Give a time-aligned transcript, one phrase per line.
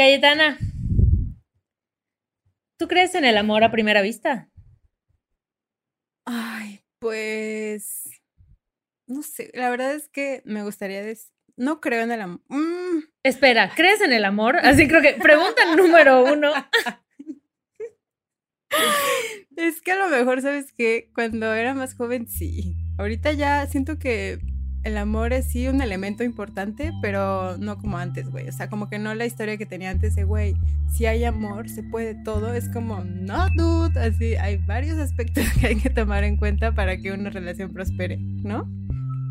[0.00, 0.56] Cayetana,
[2.78, 4.48] ¿tú crees en el amor a primera vista?
[6.24, 8.04] Ay, pues.
[9.06, 11.30] No sé, la verdad es que me gustaría decir.
[11.54, 12.40] No creo en el amor.
[12.48, 13.10] Mm.
[13.22, 14.56] Espera, ¿crees en el amor?
[14.62, 15.20] Así creo que.
[15.20, 16.50] Pregunta número uno.
[19.56, 21.10] Es que a lo mejor, ¿sabes qué?
[21.14, 22.74] Cuando era más joven, sí.
[22.96, 24.38] Ahorita ya siento que
[24.82, 28.48] el amor es sí un elemento importante, pero no como antes, güey.
[28.48, 30.54] O sea, como que no la historia que tenía antes de, güey,
[30.88, 32.54] si hay amor, se puede todo.
[32.54, 34.00] Es como, no, dude.
[34.00, 38.16] Así, hay varios aspectos que hay que tomar en cuenta para que una relación prospere,
[38.18, 38.66] ¿no?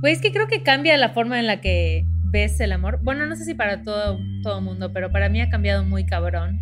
[0.01, 2.99] Güey, es que creo que cambia la forma en la que ves el amor.
[3.03, 6.59] Bueno, no sé si para todo todo mundo, pero para mí ha cambiado muy cabrón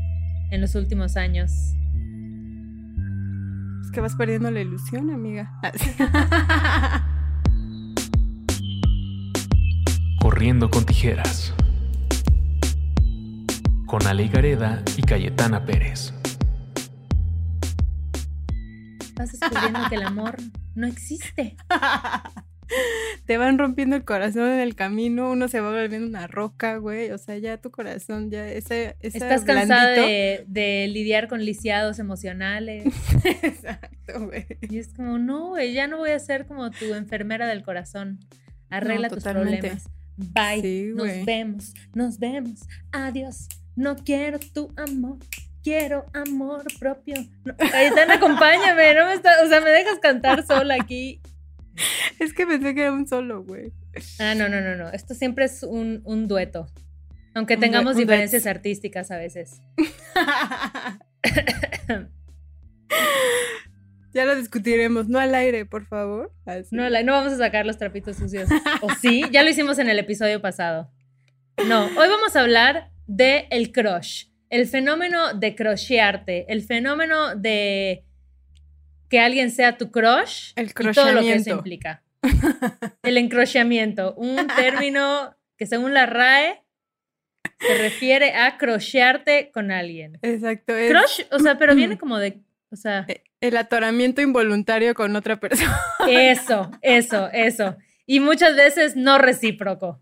[0.49, 1.51] en los últimos años.
[3.83, 5.51] Es que vas perdiendo la ilusión, amiga.
[10.29, 11.53] Corriendo con tijeras.
[13.85, 16.13] Con Ale Gareda y Cayetana Pérez.
[19.15, 20.35] Vas descubriendo que el amor
[20.75, 21.55] no existe.
[23.25, 27.09] Te van rompiendo el corazón en el camino, uno se va volviendo una roca, güey.
[27.11, 31.99] O sea, ya tu corazón, ya ese, ese Estás cansada de, de lidiar con lisiados
[31.99, 32.83] emocionales.
[33.23, 34.45] Exacto, güey.
[34.59, 38.19] Y es como, no, güey, ya no voy a ser como tu enfermera del corazón.
[38.69, 39.59] Arregla No, tus totalmente.
[39.59, 39.89] problemas.
[40.17, 40.61] Bye.
[40.61, 41.73] Sí, nos vemos.
[41.93, 42.61] Nos vemos.
[42.91, 43.47] Adiós.
[43.75, 45.17] No quiero tu amor.
[45.63, 47.15] Quiero amor propio.
[47.45, 48.95] No, Cayetana, acompáñame.
[48.95, 51.21] No me está, o sea, me dejas cantar sola aquí.
[52.19, 53.71] Es que pensé que era un solo, güey.
[54.17, 54.89] Ah, no, no, no, no.
[54.89, 56.67] Esto siempre es un, un dueto.
[57.35, 59.61] Aunque Un tengamos diferencias artísticas a veces.
[64.17, 66.33] ya lo discutiremos, no al aire, por favor.
[66.45, 66.75] Así.
[66.75, 68.49] No, la- no vamos a sacar los trapitos sucios.
[68.81, 69.23] ¿O sí?
[69.31, 70.91] Ya lo hicimos en el episodio pasado.
[71.67, 74.25] No, hoy vamos a hablar de el crush.
[74.49, 76.45] El fenómeno de crushearte.
[76.51, 78.03] El fenómeno de
[79.09, 80.51] que alguien sea tu crush.
[80.55, 82.03] El y todo lo que eso implica.
[83.03, 84.13] El encrocheamiento.
[84.15, 86.63] Un término que según la RAE
[87.59, 90.19] se refiere a crushearte con alguien.
[90.21, 90.75] Exacto.
[90.75, 92.41] Es Crush, o sea, pero viene como de...
[92.69, 93.07] O sea,
[93.41, 95.79] el atoramiento involuntario con otra persona.
[96.07, 97.75] Eso, eso, eso.
[98.05, 100.01] Y muchas veces no recíproco.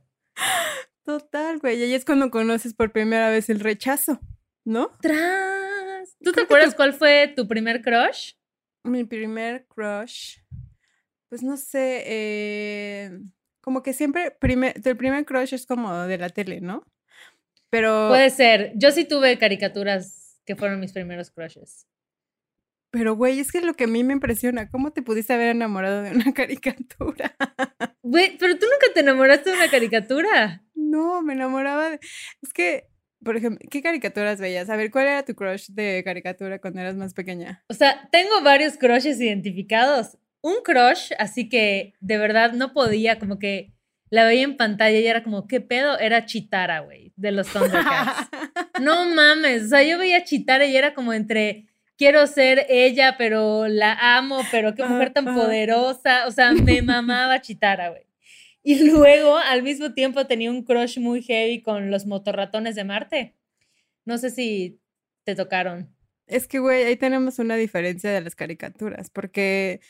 [1.03, 1.79] Total, güey.
[1.79, 4.19] Y ahí es cuando conoces por primera vez el rechazo,
[4.63, 4.91] ¿no?
[5.01, 6.15] Tras.
[6.19, 8.33] ¿Tú te Creo acuerdas tu- cuál fue tu primer crush?
[8.83, 10.37] Mi primer crush.
[11.29, 12.03] Pues no sé.
[12.05, 13.19] eh,
[13.61, 14.31] como que siempre.
[14.31, 16.83] Primer, el primer crush es como de la tele, ¿no?
[17.69, 18.07] Pero.
[18.09, 18.71] Puede ser.
[18.75, 21.87] Yo sí tuve caricaturas que fueron mis primeros crushes.
[22.95, 24.69] Pero, güey, es que es lo que a mí me impresiona.
[24.69, 27.35] ¿Cómo te pudiste haber enamorado de una caricatura?
[28.01, 30.63] Güey, pero tú nunca te enamoraste de una caricatura.
[30.75, 31.99] No, me enamoraba de...
[32.41, 32.87] Es que,
[33.21, 34.69] por ejemplo, ¿qué caricaturas veías?
[34.69, 37.65] A ver, ¿cuál era tu crush de caricatura cuando eras más pequeña?
[37.67, 40.17] O sea, tengo varios crushes identificados.
[40.39, 43.73] Un crush, así que de verdad no podía, como que
[44.09, 45.99] la veía en pantalla y era como, ¿qué pedo?
[45.99, 48.29] Era Chitara, güey, de los Thundercats.
[48.79, 51.67] No mames, o sea, yo veía Chitara y era como entre
[51.97, 57.41] quiero ser ella, pero la amo, pero qué mujer tan poderosa, o sea, me mamaba
[57.41, 58.05] Chitara, güey.
[58.63, 63.35] Y luego, al mismo tiempo, tenía un crush muy heavy con los motorratones de Marte.
[64.05, 64.79] No sé si
[65.23, 65.95] te tocaron.
[66.25, 69.81] Es que, güey, ahí tenemos una diferencia de las caricaturas, porque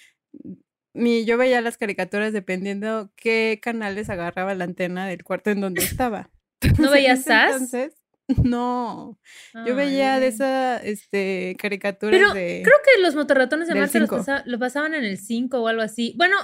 [0.94, 5.82] mi, yo veía las caricaturas dependiendo qué canales agarraba la antena del cuarto en donde
[5.84, 6.30] estaba.
[6.78, 7.54] ¿No veías SAS?
[7.54, 7.94] Entonces,
[8.44, 9.20] no.
[9.66, 12.62] Yo veía de esas este, caricaturas Pero de...
[12.64, 15.82] creo que los motorratones de Marte los pasa- lo pasaban en el 5 o algo
[15.82, 16.14] así.
[16.18, 16.36] Bueno,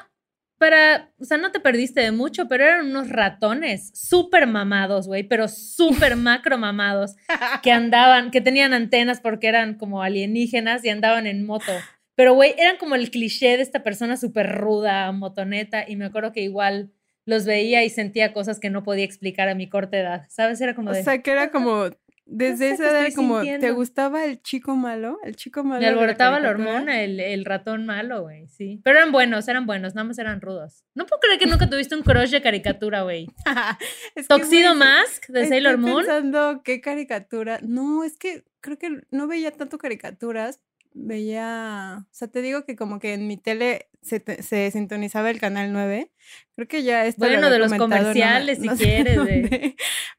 [0.60, 5.24] para, o sea, no te perdiste de mucho, pero eran unos ratones súper mamados, güey,
[5.24, 7.16] pero súper macro mamados,
[7.64, 11.72] que andaban, que tenían antenas porque eran como alienígenas y andaban en moto.
[12.14, 16.32] Pero, güey, eran como el cliché de esta persona súper ruda, motoneta, y me acuerdo
[16.32, 16.92] que igual
[17.26, 20.60] los veía y sentía cosas que no podía explicar a mi corta edad, ¿sabes?
[20.62, 21.04] Era como O de...
[21.04, 21.90] sea, que era como...
[22.34, 25.20] Desde sé esa edad, como, ¿te gustaba el chico malo?
[25.26, 25.82] El chico malo.
[25.82, 26.72] Me la alborotaba la caricatura?
[26.76, 28.80] hormona, el, el ratón malo, güey, sí.
[28.86, 30.86] Pero eran buenos, eran buenos, nada más eran rudos.
[30.96, 33.28] No puedo creer que nunca tuviste un crush de caricatura, güey.
[34.16, 36.06] Sí, Mask de Sailor Moon.
[36.06, 37.60] pensando qué caricatura.
[37.64, 40.62] No, es que creo que no veía tanto caricaturas.
[40.94, 42.00] Veía.
[42.04, 45.40] O sea, te digo que como que en mi tele se, te- se sintonizaba el
[45.40, 46.12] canal 9.
[46.56, 49.76] Creo que ya esto lo Bueno, había de los no comerciales, si quieres, dónde,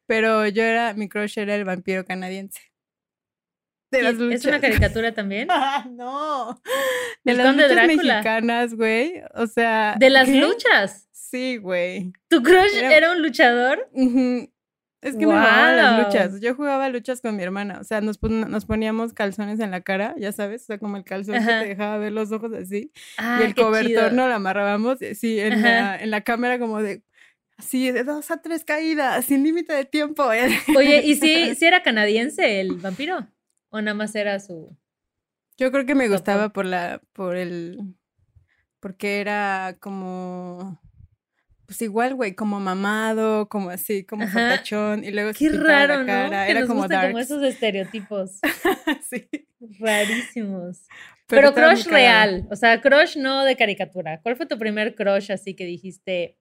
[0.06, 0.94] Pero yo era.
[0.94, 2.60] Mi crush era el vampiro canadiense.
[3.90, 4.60] De las ¿Es una luchas.
[4.60, 5.48] caricatura también?
[5.50, 6.60] Ah, no.
[7.24, 8.14] De El las luchas Drácula.
[8.14, 9.22] mexicanas, güey.
[9.34, 9.96] O sea.
[9.98, 10.40] De las ¿qué?
[10.40, 11.08] luchas.
[11.12, 12.12] Sí, güey.
[12.28, 13.88] ¿Tu crush Era- era un luchador?
[13.92, 14.50] Ujú.
[15.02, 16.40] Es que me mamaban las luchas.
[16.40, 17.78] Yo jugaba luchas con mi hermana.
[17.80, 20.62] O sea, nos nos, pon- nos poníamos calzones en la cara, ya sabes.
[20.62, 21.58] O sea, como el calzón Ajá.
[21.58, 22.92] que te dejaba ver los ojos así.
[23.18, 25.02] Ah, y el cobertor no lo amarrábamos.
[25.02, 27.02] eh, Sí, en, la, en la cámara como de...
[27.58, 30.24] Así, de dos a tres caídas, sin límite de tiempo.
[30.76, 33.26] Oye, ¿y si, si era canadiense el vampiro?
[33.70, 34.76] ¿O nada más era su...?
[35.58, 37.78] Yo creo que me gustaba por la, por el,
[38.80, 40.80] porque era como,
[41.72, 46.00] pues igual, güey, como mamado, como así, como fortachón, y luego se Qué la raro,
[46.00, 46.06] ¿no?
[46.06, 48.40] cara, que era nos como gusten como esos estereotipos
[49.10, 49.26] sí.
[49.80, 50.86] rarísimos.
[51.28, 54.20] Pero, crush real, o sea, crush no de caricatura.
[54.20, 56.36] ¿Cuál fue tu primer crush así que dijiste,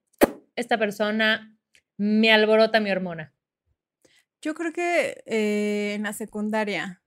[0.57, 1.57] esta persona
[1.95, 3.33] me alborota mi hormona?
[4.42, 7.00] Yo creo que eh, en la secundaria.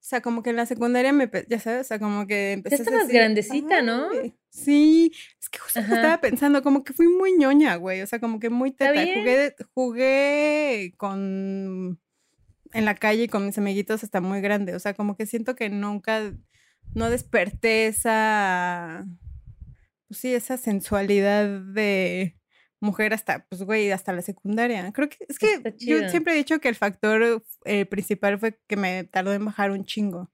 [0.00, 2.76] O sea, como que en la secundaria me, ya sabes, o sea, como que empecé
[2.76, 4.08] a estabas decir, grandecita, ¿no?
[4.48, 8.38] Sí, es que justo estaba pensando, como que fui muy ñoña, güey, o sea, como
[8.38, 8.92] que muy teta.
[8.92, 12.00] Jugué, jugué con
[12.72, 15.68] en la calle con mis amiguitos hasta muy grande, o sea, como que siento que
[15.68, 16.32] nunca,
[16.94, 19.06] no desperté esa,
[20.06, 22.37] pues sí, esa sensualidad de
[22.80, 24.90] mujer hasta, pues güey, hasta la secundaria.
[24.92, 28.58] Creo que es que Está yo siempre he dicho que el factor eh, principal fue
[28.66, 30.30] que me tardó en bajar un chingo.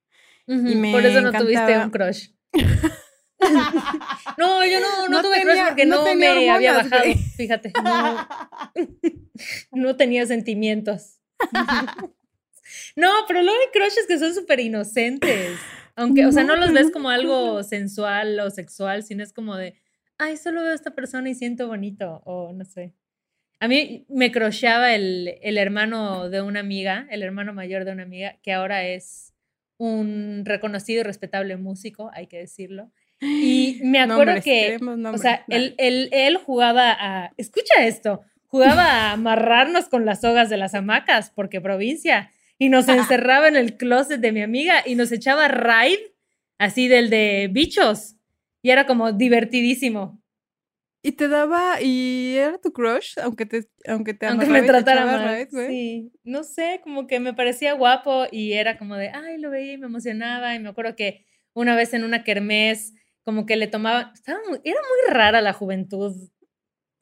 [0.46, 2.29] Me Por eso no tuviste un crush.
[4.38, 7.02] no, yo no, no, No tuve tenía- crush porque no me había bajado.
[7.02, 7.14] güey.
[7.14, 8.29] Fíjate, no,
[9.73, 11.19] no tenía sentimientos.
[12.96, 15.58] no, pero luego hay crushes que son súper inocentes.
[15.96, 19.81] Aunque, o sea, no los ves como algo sensual o sexual, sino es como de,
[20.19, 22.94] ay, solo veo a esta persona y siento bonito, o no sé.
[23.61, 28.02] A mí me crocheaba el, el hermano de una amiga, el hermano mayor de una
[28.02, 29.32] amiga, que ahora es
[29.78, 32.90] un reconocido y respetable músico, hay que decirlo.
[33.20, 38.84] Y me acuerdo Nombres, que, o sea, él, él, él jugaba a, escucha esto, jugaba
[38.84, 43.76] a amarrarnos con las sogas de las hamacas, porque provincia, y nos encerraba en el
[43.76, 45.99] closet de mi amiga y nos echaba raid,
[46.58, 48.13] así del de bichos,
[48.64, 50.22] y era como divertidísimo.
[51.02, 55.46] Y te daba, y era tu crush, aunque te, aunque te Aunque me tratara mal.
[55.50, 59.75] sí, no sé, como que me parecía guapo y era como de, ay, lo veía
[59.75, 60.55] y me emocionaba.
[60.55, 64.61] Y me acuerdo que una vez en una kermés, como que le tomaba, estaba muy-
[64.64, 66.14] era muy rara la juventud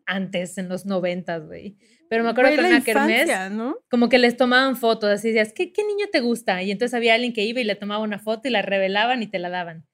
[0.05, 1.77] antes, en los noventas, güey.
[2.09, 3.77] Pero me acuerdo que en una kermés, ¿no?
[3.89, 6.61] como que les tomaban fotos, así decías, ¿qué, ¿qué niño te gusta?
[6.65, 9.29] Y entonces había alguien que iba y le tomaba una foto y la revelaban y
[9.29, 9.87] te la daban.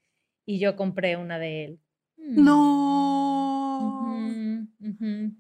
[0.51, 1.81] Y yo compré una de él.
[2.17, 2.43] Mm.
[2.45, 4.19] No.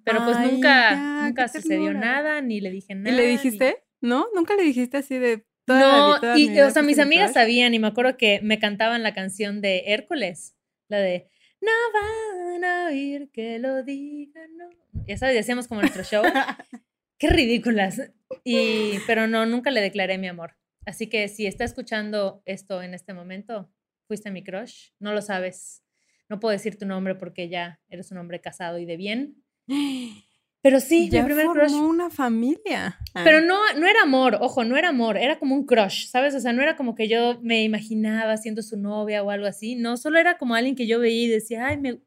[0.05, 2.01] Pero pues Ay, nunca, ya, nunca sucedió ternura.
[2.07, 3.17] nada, ni le dije ¿Y nada.
[3.17, 3.79] le ni- dijiste?
[4.03, 4.27] ¿No?
[4.35, 6.83] ¿Nunca le dijiste así de toda la No, vi- toda mi y vida o sea,
[6.83, 7.35] mis mi amigas crush"?
[7.43, 10.55] sabían y me acuerdo que me cantaban la canción de Hércules,
[10.89, 11.29] la de
[11.61, 14.69] No van a oír que lo digan, no.
[15.07, 16.23] Ya sabes, y hacíamos como nuestro show.
[17.19, 18.01] Qué ridículas.
[18.45, 20.53] Y, pero no, nunca le declaré mi amor.
[20.87, 23.71] Así que si está escuchando esto en este momento,
[24.09, 25.85] fuiste mi crush, no lo sabes.
[26.29, 29.45] No puedo decir tu nombre porque ya eres un hombre casado y de bien.
[30.61, 31.73] Pero sí, ya mi primer formó crush.
[31.75, 32.99] una familia.
[33.15, 33.23] Ah.
[33.23, 36.35] Pero no, no era amor, ojo, no era amor, era como un crush, ¿sabes?
[36.35, 39.77] O sea, no era como que yo me imaginaba siendo su novia o algo así,
[39.77, 42.01] no, solo era como alguien que yo veía y decía, ay, me,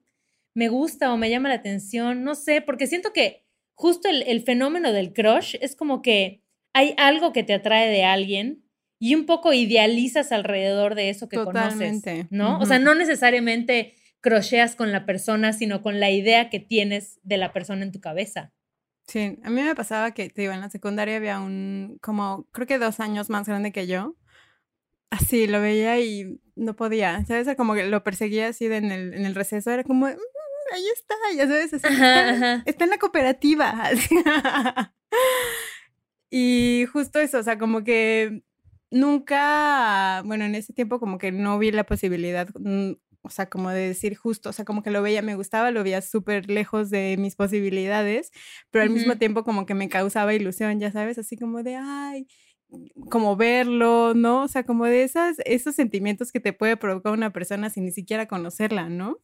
[0.53, 4.41] me gusta o me llama la atención, no sé, porque siento que justo el, el
[4.41, 6.43] fenómeno del crush es como que
[6.73, 8.65] hay algo que te atrae de alguien
[9.03, 12.59] y un poco idealizas alrededor de eso que Totalmente, conoces, ¿no?
[12.59, 17.37] O sea, no necesariamente crocheas con la persona, sino con la idea que tienes de
[17.37, 18.53] la persona en tu cabeza.
[19.07, 22.67] Sí, a mí me pasaba que, te digo, en la secundaria había un, como, creo
[22.67, 24.15] que dos años más grande que yo.
[25.09, 27.47] Así, lo veía y no podía, ¿sabes?
[27.57, 30.85] Como que lo perseguía así de en, el, en el receso, era como, "Mm, ahí
[30.93, 32.63] está, ya sabes, así, Ajá, está, ajá.
[32.67, 33.71] está en la cooperativa.
[33.81, 34.15] así.
[36.29, 38.43] y justo eso, o sea, como que
[38.91, 42.91] nunca, bueno, en ese tiempo como que no vi la posibilidad, mm,
[43.23, 45.83] o sea, como de decir justo, o sea, como que lo veía, me gustaba, lo
[45.83, 48.31] veía súper lejos de mis posibilidades,
[48.71, 52.27] pero al mismo tiempo como que me causaba ilusión, ya sabes, así como de, ay,
[53.09, 54.43] como verlo, ¿no?
[54.43, 57.91] O sea, como de esas, esos sentimientos que te puede provocar una persona sin ni
[57.91, 59.19] siquiera conocerla, ¿no?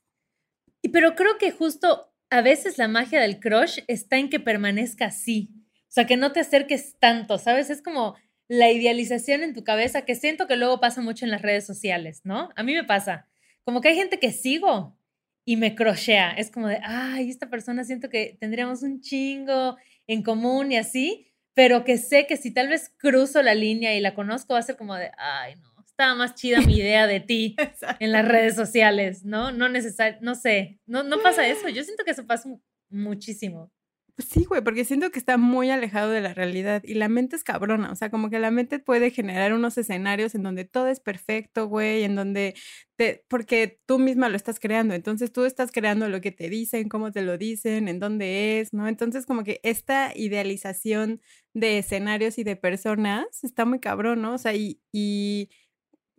[0.82, 5.06] Y pero creo que justo a veces la magia del crush está en que permanezca
[5.06, 5.50] así.
[5.84, 7.70] O sea, que no te acerques tanto, ¿sabes?
[7.70, 8.16] Es como
[8.48, 12.22] la idealización en tu cabeza que siento que luego pasa mucho en las redes sociales,
[12.24, 12.50] ¿no?
[12.56, 13.28] A mí me pasa.
[13.64, 14.98] Como que hay gente que sigo
[15.46, 16.32] y me crochea.
[16.32, 19.78] Es como de, ay, esta persona siento que tendríamos un chingo
[20.08, 24.00] en común y así, pero que sé que si tal vez cruzo la línea y
[24.02, 27.20] la conozco, va a ser como de, ay, no, estaba más chida mi idea de
[27.20, 27.56] ti
[28.00, 29.52] en las redes sociales, ¿no?
[29.52, 31.68] No necesario, no sé, no, no pasa eso.
[31.70, 33.72] Yo siento que eso pasa mu- muchísimo.
[34.20, 37.44] Sí, güey, porque siento que está muy alejado de la realidad y la mente es
[37.44, 41.00] cabrona, o sea, como que la mente puede generar unos escenarios en donde todo es
[41.00, 42.56] perfecto, güey, en donde
[42.96, 46.90] te, porque tú misma lo estás creando, entonces tú estás creando lo que te dicen,
[46.90, 48.88] cómo te lo dicen, en dónde es, ¿no?
[48.88, 51.22] Entonces como que esta idealización
[51.54, 54.34] de escenarios y de personas está muy cabrón, ¿no?
[54.34, 55.50] O sea, y, y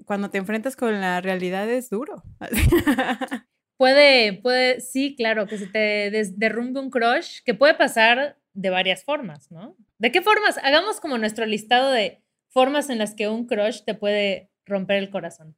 [0.06, 2.22] cuando te enfrentas con la realidad es duro.
[3.78, 9.04] Puede, puede, sí, claro, que se te derrumbe un crush, que puede pasar de varias
[9.04, 9.76] formas, ¿no?
[9.98, 10.58] ¿De qué formas?
[10.58, 15.10] Hagamos como nuestro listado de formas en las que un crush te puede romper el
[15.10, 15.56] corazón.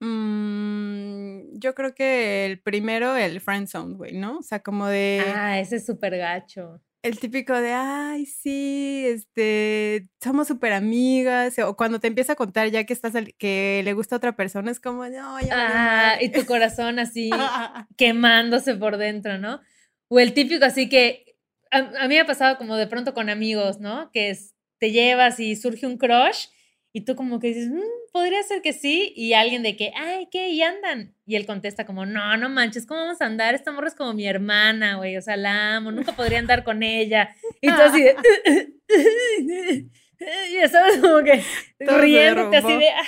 [0.00, 4.38] Mm, yo creo que el primero, el friendzone, güey, ¿no?
[4.38, 5.22] O sea, como de...
[5.26, 11.76] Ah, ese es súper gacho el típico de, ay, sí, este, somos súper amigas, o
[11.76, 14.80] cuando te empieza a contar ya que estás, que le gusta a otra persona, es
[14.80, 15.50] como, no, ya.
[15.52, 17.28] Ah, y tu corazón así
[17.98, 19.60] quemándose por dentro, ¿no?
[20.08, 21.36] O el típico así que,
[21.70, 24.10] a, mí me ha pasado como de pronto con amigos, ¿no?
[24.10, 26.46] Que es, te llevas y surge un crush
[26.94, 27.80] y tú como que dices, mm,
[28.14, 30.50] podría ser que sí, y alguien de que, ay, ¿qué?
[30.50, 31.16] ¿Y andan?
[31.26, 33.56] Y él contesta como, no, no manches, ¿cómo vamos a andar?
[33.56, 36.84] Esta morra es como mi hermana, güey, o sea, la amo, nunca podría andar con
[36.84, 37.34] ella.
[37.60, 38.14] Y tú así de,
[40.54, 41.42] ya sabes, como que
[41.80, 43.02] riéndote así de, ah,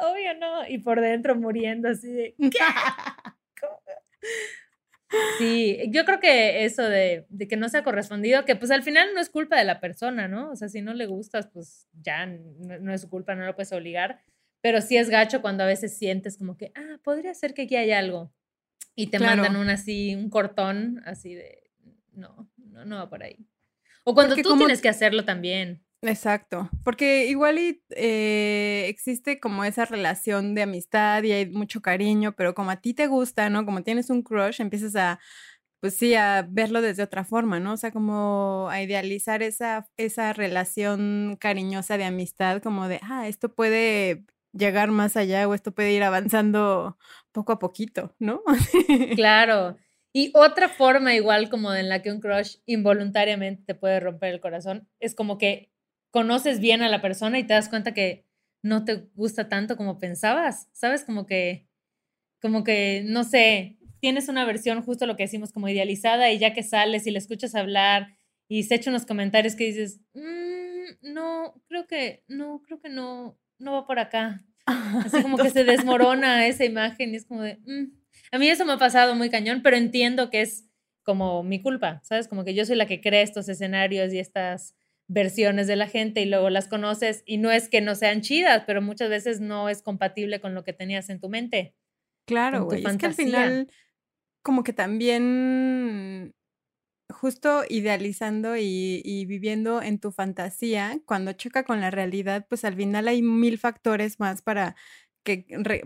[0.10, 2.58] obvio no, y por dentro muriendo así de, ¿qué?
[5.38, 9.14] Sí, yo creo que eso de, que no se ha correspondido, que pues al final
[9.14, 10.50] no es culpa de la persona, ¿no?
[10.50, 13.72] O sea, si no le gustas, pues ya no, es su culpa, no lo puedes
[13.72, 14.20] obligar,
[14.60, 17.76] pero sí es gacho cuando a veces sientes como que, ah, podría ser que aquí
[17.76, 18.32] hay algo.
[18.94, 21.70] Y te mandan un así, un cortón así de,
[22.12, 23.46] no, no, no va por ahí.
[24.04, 25.84] O cuando tú tienes que hacerlo también.
[26.02, 32.36] Exacto, porque igual y, eh, existe como esa relación de amistad y hay mucho cariño,
[32.36, 33.64] pero como a ti te gusta, ¿no?
[33.64, 35.18] Como tienes un crush, empiezas a,
[35.80, 37.72] pues sí, a verlo desde otra forma, ¿no?
[37.72, 43.52] O sea, como a idealizar esa, esa relación cariñosa de amistad, como de, ah, esto
[43.54, 44.24] puede
[44.58, 46.98] llegar más allá o esto puede ir avanzando
[47.32, 48.42] poco a poquito, ¿no?
[49.16, 49.76] Claro.
[50.12, 54.40] Y otra forma igual como en la que un crush involuntariamente te puede romper el
[54.40, 55.70] corazón es como que
[56.10, 58.24] conoces bien a la persona y te das cuenta que
[58.62, 61.04] no te gusta tanto como pensabas, ¿sabes?
[61.04, 61.68] Como que,
[62.40, 66.54] como que, no sé, tienes una versión justo lo que decimos como idealizada y ya
[66.54, 68.16] que sales y le escuchas hablar
[68.48, 73.38] y se echa unos comentarios que dices, mm, no, creo que, no, creo que no,
[73.58, 74.44] no va por acá.
[75.04, 77.92] Así como que se desmorona esa imagen y es como de, mm".
[78.32, 80.66] a mí eso me ha pasado muy cañón, pero entiendo que es
[81.02, 82.28] como mi culpa, ¿sabes?
[82.28, 84.74] Como que yo soy la que crea estos escenarios y estas
[85.08, 88.64] versiones de la gente y luego las conoces y no es que no sean chidas,
[88.66, 91.74] pero muchas veces no es compatible con lo que tenías en tu mente.
[92.26, 92.84] Claro, güey.
[92.84, 93.72] Es que al final,
[94.42, 96.34] como que también
[97.10, 102.76] justo idealizando y, y, viviendo en tu fantasía, cuando choca con la realidad, pues al
[102.76, 104.76] final hay mil factores más para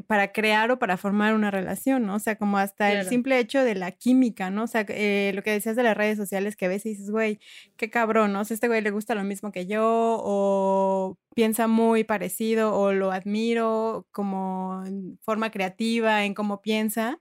[0.06, 2.16] para crear o para formar una relación, ¿no?
[2.16, 4.64] O sea, como hasta el simple hecho de la química, ¿no?
[4.64, 7.38] O sea, eh, lo que decías de las redes sociales que a veces dices, güey,
[7.76, 8.40] qué cabrón, ¿no?
[8.40, 12.92] O sea, este güey le gusta lo mismo que yo o piensa muy parecido o
[12.92, 17.18] lo admiro como en forma creativa en cómo piensa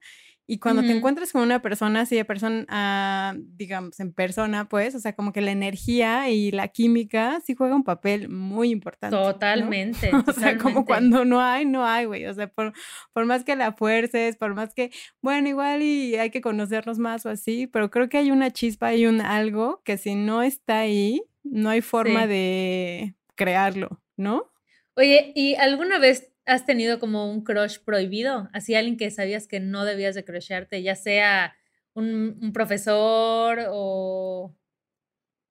[0.52, 4.94] y cuando te encuentras con una persona así de persona, ah, digamos, en persona, pues,
[4.96, 9.16] o sea, como que la energía y la química sí juega un papel muy importante.
[9.24, 10.12] Totalmente.
[10.14, 12.26] o sea, como cuando no hay, no hay, güey.
[12.26, 12.74] O sea, por,
[13.14, 14.92] por más que la fuerces, por más que,
[15.22, 18.88] bueno, igual y hay que conocernos más o así, pero creo que hay una chispa,
[18.88, 24.52] hay un algo que si no está ahí, no hay forma de crearlo, ¿no?
[24.96, 28.50] Oye, ¿y alguna vez has tenido como un crush prohibido?
[28.54, 31.56] Así alguien que sabías que no debías de crusharte, ya sea
[31.94, 34.56] un, profesor o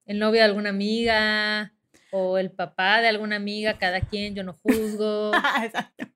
[0.07, 1.75] el novio de alguna amiga
[2.11, 5.33] o el papá de alguna amiga, cada quien, yo no juzgo.
[5.63, 6.07] Exacto.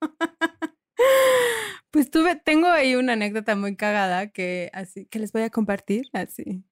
[1.91, 6.07] Pues tuve, tengo ahí una anécdota muy cagada que así, que les voy a compartir,
[6.13, 6.65] así.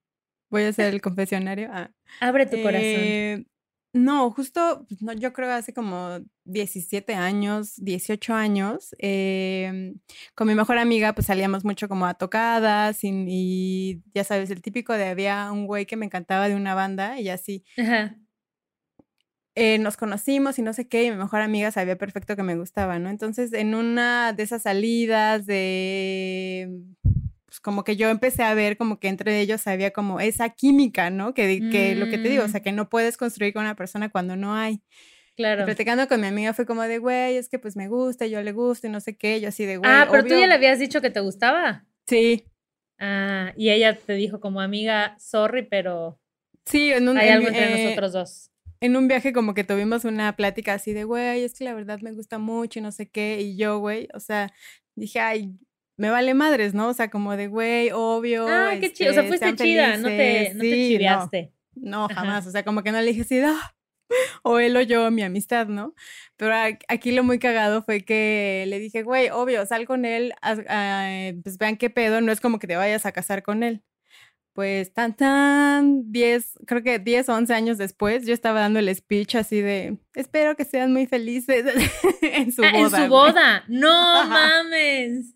[0.51, 1.71] Voy a hacer el confesionario.
[1.73, 1.93] Ah.
[2.21, 3.47] Abre tu corazón.
[3.95, 9.97] No, justo, pues, no, yo creo hace como 17 años, 18 años, em,
[10.35, 14.95] con mi mejor amiga, pues salíamos mucho como a tocadas y, ya sabes, el típico
[14.95, 17.65] de había un güey que me encantaba de una banda y así.
[19.55, 22.57] Eh, nos conocimos y no sé qué, y mi mejor amiga sabía perfecto que me
[22.57, 23.11] gustaba, ¿no?
[23.11, 26.71] Entonces, en una de esas salidas de
[27.53, 31.11] pues como que yo empecé a ver como que entre ellos había como esa química,
[31.11, 31.35] ¿no?
[31.35, 32.51] Que, que lo que te digo, o mm.
[32.51, 34.81] sea, que no puedes construir con una persona cuando no hay.
[35.37, 35.67] Claro.
[35.67, 38.53] platicando con mi amiga fue como de, güey, es que pues me gusta, yo le
[38.53, 39.91] gusto y no sé qué, yo así de, güey.
[39.91, 41.85] Ah, pero tú ya le habías dicho que te gustaba.
[42.07, 42.47] Sí.
[42.99, 46.19] Ah, y ella te dijo como amiga, sorry, pero
[46.65, 48.51] Sí, en un, hay en- algo entre eh, nosotros dos.
[48.81, 52.01] en un viaje como que tuvimos una plática así de, güey, es que la verdad
[52.01, 53.43] me gusta mucho y no sé qué.
[53.43, 54.51] Y yo, güey, o sea,
[54.95, 55.59] dije, ay,
[55.97, 56.89] me vale madres, ¿no?
[56.89, 58.47] O sea, como de, güey, obvio.
[58.49, 59.11] Ah, qué chido.
[59.11, 60.55] O sea, este, fuiste chida, no te, felices".
[60.57, 60.89] no te Sí, no.
[60.99, 61.53] chiveaste.
[61.75, 62.15] No, Ajá.
[62.15, 62.47] jamás.
[62.47, 63.75] O sea, como que no le dije así, "Ah",
[64.43, 65.95] o él o yo, mi amistad, ¿no?
[66.37, 66.55] Pero
[66.89, 71.11] aquí lo muy cagado fue que le dije, güey, obvio, sal con él, ah,
[71.43, 73.83] pues vean qué pedo, no es como que te vayas a casar con él.
[74.55, 79.37] Pues tan tan, 10, creo que 10, 11 años después, yo estaba dando el speech
[79.37, 81.65] así de, espero que sean muy felices
[82.23, 82.81] en su Ah, boda.
[82.85, 83.09] en su güey".
[83.09, 83.65] boda.
[83.69, 85.35] No mames.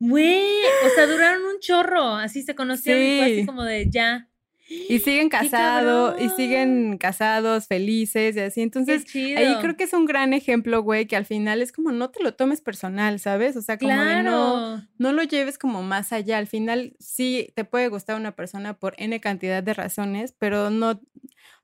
[0.00, 0.42] Güey,
[0.86, 2.14] o sea, duraron un chorro.
[2.16, 3.46] Así se conocieron y fue así Sí.
[3.46, 4.28] como de ya.
[4.66, 8.62] Y siguen ¡Qué casados, y siguen casados, felices y así.
[8.62, 9.04] Entonces.
[9.14, 12.22] Ahí creo que es un gran ejemplo, güey, que al final es como no te
[12.22, 13.56] lo tomes personal, ¿sabes?
[13.56, 14.82] O sea, como de no, Claro.
[14.98, 16.38] no lo lleves como más allá.
[16.38, 20.92] Al final sí te puede gustar una persona por N cantidad de razones, pero no,
[20.92, 21.00] o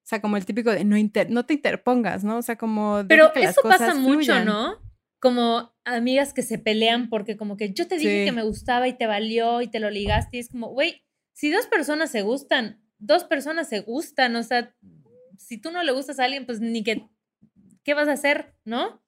[0.02, 2.36] sea, como el típico de no, inter- no te interpongas, ¿no?
[2.36, 3.02] O sea, como...
[3.08, 4.44] Pero las eso pasa mucho, fluyan.
[4.44, 4.76] ¿no?
[5.20, 8.94] Como amigas que se pelean porque como que yo te dije que me gustaba y
[8.94, 12.82] te valió y te lo ligaste y es como, güey, si dos personas se gustan,
[12.98, 14.74] dos personas se gustan, o sea,
[15.38, 17.08] si tú no le gustas a alguien, pues ni que,
[17.82, 18.54] ¿qué vas a hacer?
[18.64, 19.02] ¿No?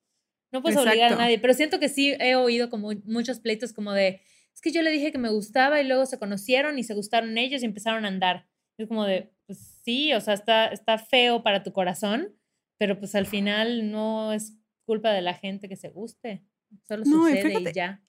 [0.51, 3.93] No puedes obligar a nadie, pero siento que sí he oído como muchos pleitos como
[3.93, 4.21] de,
[4.55, 7.39] es que yo le dije que me gustaba y luego se conocieron y se gustaron
[7.39, 8.47] ellos y empezaron a andar.
[8.77, 12.35] Es como de, pues sí, o sea, está, está feo para tu corazón,
[12.79, 16.43] pero pues al final no es culpa de la gente que se guste.
[16.87, 18.03] Solo No, sucede y, fíjate, ya.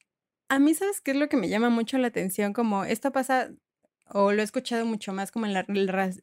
[0.50, 2.54] A mí, ¿sabes qué es lo que me llama mucho la atención?
[2.54, 3.52] Como esto pasa,
[4.08, 5.66] o lo he escuchado mucho más como en la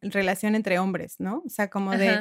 [0.02, 1.42] relación entre hombres, ¿no?
[1.44, 2.20] O sea, como de.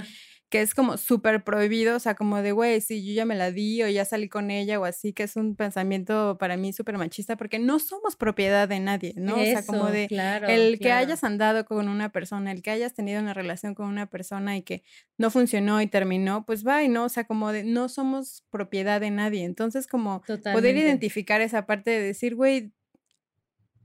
[0.49, 3.51] Que es como súper prohibido, o sea, como de, güey, si yo ya me la
[3.51, 6.97] di o ya salí con ella o así, que es un pensamiento para mí súper
[6.97, 9.35] machista, porque no somos propiedad de nadie, ¿no?
[9.35, 12.95] o sea, como de claro, el que hayas andado con una persona, el que hayas
[12.95, 14.83] tenido una relación con una persona y que
[15.17, 17.05] no funcionó y terminó, pues va, ¿no?
[17.05, 19.43] O sea, como de no somos propiedad de nadie.
[19.43, 22.73] Entonces, como poder identificar esa parte de decir, güey,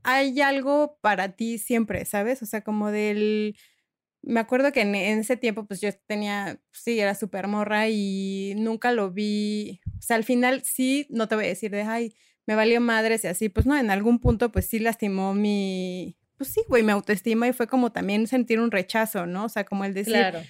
[0.03, 2.43] hay algo para ti siempre, ¿sabes?
[2.43, 3.57] O sea, como del...
[4.27, 8.55] Me acuerdo que en, en ese tiempo, pues yo tenía, sí, era súper morra y
[8.57, 9.81] nunca lo vi.
[9.99, 12.15] O sea, al final sí, no te voy a decir de, ay,
[12.47, 13.49] me valió madres y así.
[13.49, 17.53] Pues no, en algún punto, pues sí lastimó mi, pues sí, güey, mi autoestima y
[17.53, 19.45] fue como también sentir un rechazo, ¿no?
[19.45, 20.41] O sea, como el decir, Claro.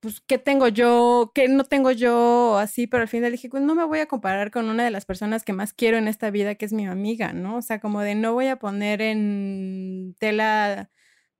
[0.00, 1.30] pues, ¿qué tengo yo?
[1.34, 2.58] ¿Qué no tengo yo?
[2.58, 5.04] Así, pero al final dije, pues no me voy a comparar con una de las
[5.04, 7.56] personas que más quiero en esta vida, que es mi amiga, ¿no?
[7.56, 10.90] O sea, como de no voy a poner en tela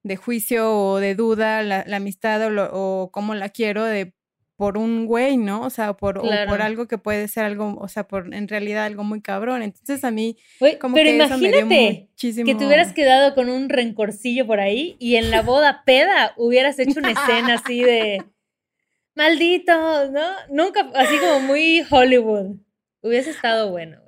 [0.02, 4.14] de juicio o de duda la, la amistad o, lo- o cómo la quiero de
[4.56, 5.62] por un güey, ¿no?
[5.62, 8.84] O sea, por, o por algo que puede ser algo, o sea, por en realidad
[8.84, 9.62] algo muy cabrón.
[9.62, 12.46] Entonces a mí Güey, como pero que eso me dio imagínate muchísimo...
[12.46, 16.78] que te hubieras quedado con un rencorcillo por ahí y en la boda peda hubieras
[16.78, 18.22] hecho una escena así de
[19.14, 20.22] malditos, ¿no?
[20.50, 22.56] Nunca, así como muy Hollywood.
[23.02, 24.00] Hubiese estado bueno,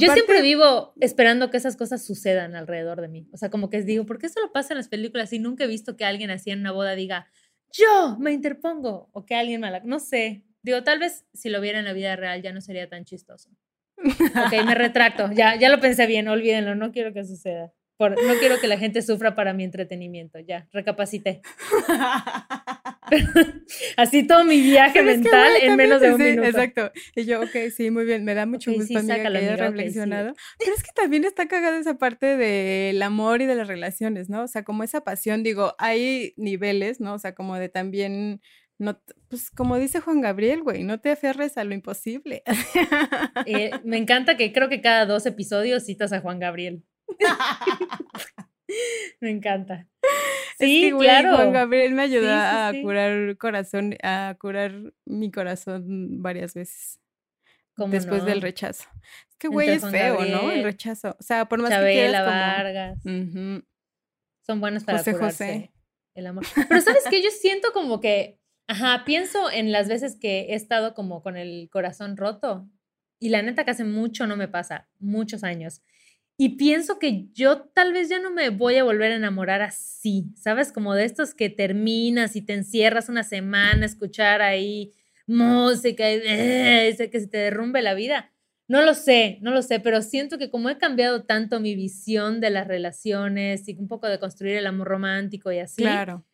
[0.00, 3.28] Yo siempre vivo esperando que esas cosas sucedan alrededor de mí.
[3.32, 5.68] O sea, como que digo, ¿por qué solo pasa en las películas y nunca he
[5.68, 7.28] visto que alguien así en una boda diga,
[7.72, 9.08] yo me interpongo?
[9.12, 10.44] O que alguien mala, no sé.
[10.62, 13.50] Digo, tal vez si lo viera en la vida real ya no sería tan chistoso.
[13.98, 15.30] Ok, me retracto.
[15.32, 17.72] Ya, ya lo pensé bien, olvídenlo, no quiero que suceda.
[17.96, 20.38] Por- no quiero que la gente sufra para mi entretenimiento.
[20.38, 21.40] Ya, recapacité.
[23.96, 26.48] Así todo mi viaje Pero es que, mental güey, en menos de un sí, minuto.
[26.48, 26.92] Exacto.
[27.14, 28.24] Y yo, ok, sí, muy bien.
[28.24, 29.56] Me da mucho gusto, sí, amiga, sácalo, que sí.
[29.56, 30.34] reflexionado.
[30.58, 34.42] Pero es que también está cagada esa parte del amor y de las relaciones, ¿no?
[34.42, 37.14] O sea, como esa pasión, digo, hay niveles, ¿no?
[37.14, 38.40] O sea, como de también,
[38.78, 42.42] no, pues como dice Juan Gabriel, güey, no te aferres a lo imposible.
[43.46, 46.82] Eh, me encanta que creo que cada dos episodios citas a Juan Gabriel.
[49.20, 49.86] me encanta.
[50.58, 51.36] Es Sí, que, güey, claro.
[51.36, 52.82] Juan Gabriel me ayudó Sí, sí, a sí.
[52.82, 54.72] curar corazón, a curar
[55.04, 56.98] mi corazón varias veces.
[57.76, 58.88] ¿Cómo después del rechazo.
[59.28, 60.50] Es que, güey, es Juan feo, ¿no?
[60.50, 61.14] El rechazo.
[61.20, 62.30] O sea, por más que quieras como...
[62.36, 63.02] Vargas.
[64.46, 65.72] Son buenos para José curarse José.
[66.14, 66.44] el amor.
[66.68, 67.22] Pero ¿sabes qué?
[67.22, 71.68] Yo siento como que, ajá, pienso en las veces que he estado como con el
[71.70, 72.66] corazón roto
[73.18, 75.82] y la neta que hace mucho no me pasa, muchos años.
[76.38, 80.26] Y pienso que yo tal vez ya no me voy a volver a enamorar así,
[80.36, 80.70] ¿sabes?
[80.70, 84.92] Como de estos que terminas y te encierras una semana a escuchar ahí
[85.26, 88.32] música y eh, que se te derrumbe la vida.
[88.68, 92.40] No lo sé, no lo sé, pero siento que como he cambiado tanto mi visión
[92.40, 96.24] de las relaciones y un poco de construir el amor romántico y así, Claro.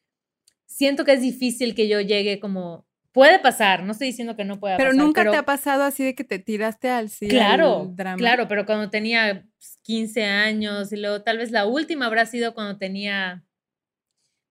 [0.66, 4.58] siento que es difícil que yo llegue como Puede pasar, no estoy diciendo que no
[4.58, 5.04] pueda pero pasar.
[5.04, 8.16] nunca te ha pasado así de que te tiraste al sí Claro, al drama.
[8.16, 9.46] claro, pero cuando tenía
[9.82, 13.44] 15 años y luego tal vez la última habrá sido cuando tenía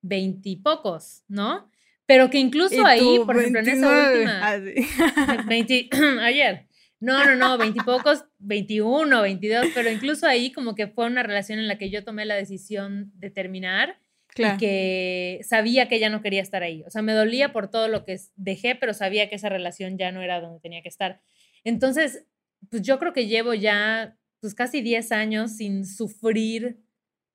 [0.02, 1.69] veintipocos, ¿no?
[2.06, 5.45] Pero que Y incluso ahí, por ejemplo, en esa 29, última, así.
[5.47, 5.89] 20
[6.21, 6.67] ayer.
[7.00, 11.67] No, no, no, veintipocos, 21, 22, pero incluso ahí como que fue una relación en
[11.67, 13.97] la que yo tomé la decisión de terminar
[14.34, 14.56] Claro.
[14.56, 16.84] y que sabía que ya no quería estar ahí.
[16.88, 20.12] O sea, me dolía por todo lo que dejé, pero sabía que esa relación ya
[20.12, 21.22] no era donde tenía que estar.
[21.63, 22.26] Entonces,
[22.70, 26.80] pues yo creo que llevo ya pues casi 10 años sin sufrir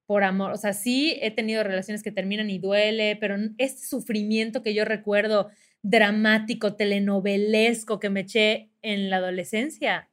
[0.07, 0.53] por amor.
[0.53, 4.85] O sea, sí he tenido relaciones que terminan y duele, pero este sufrimiento que yo
[4.85, 5.51] recuerdo
[5.83, 10.11] dramático, telenovelesco que me eché en la adolescencia,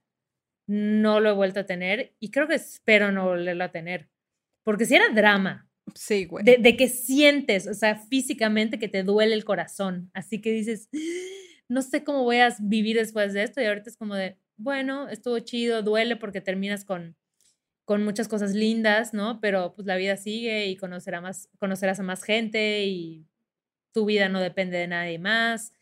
[0.67, 4.10] no lo he vuelto a tener y creo que espero no volverlo a tener.
[4.63, 6.43] Porque si era drama, Sí, güey.
[6.43, 10.10] de, de que sientes, o sea, físicamente que te duele el corazón.
[10.13, 10.89] Así que dices,
[11.69, 13.62] no sé cómo voy a vivir después de esto.
[13.62, 17.15] Y ahorita es como de, bueno, estuvo chido, duele porque terminas con,
[17.86, 19.39] con muchas cosas lindas, ¿no?
[19.41, 23.28] Pero pues la vida sigue y conocerá más, conocerás a más gente y
[23.93, 25.74] tu vida no depende de nadie más.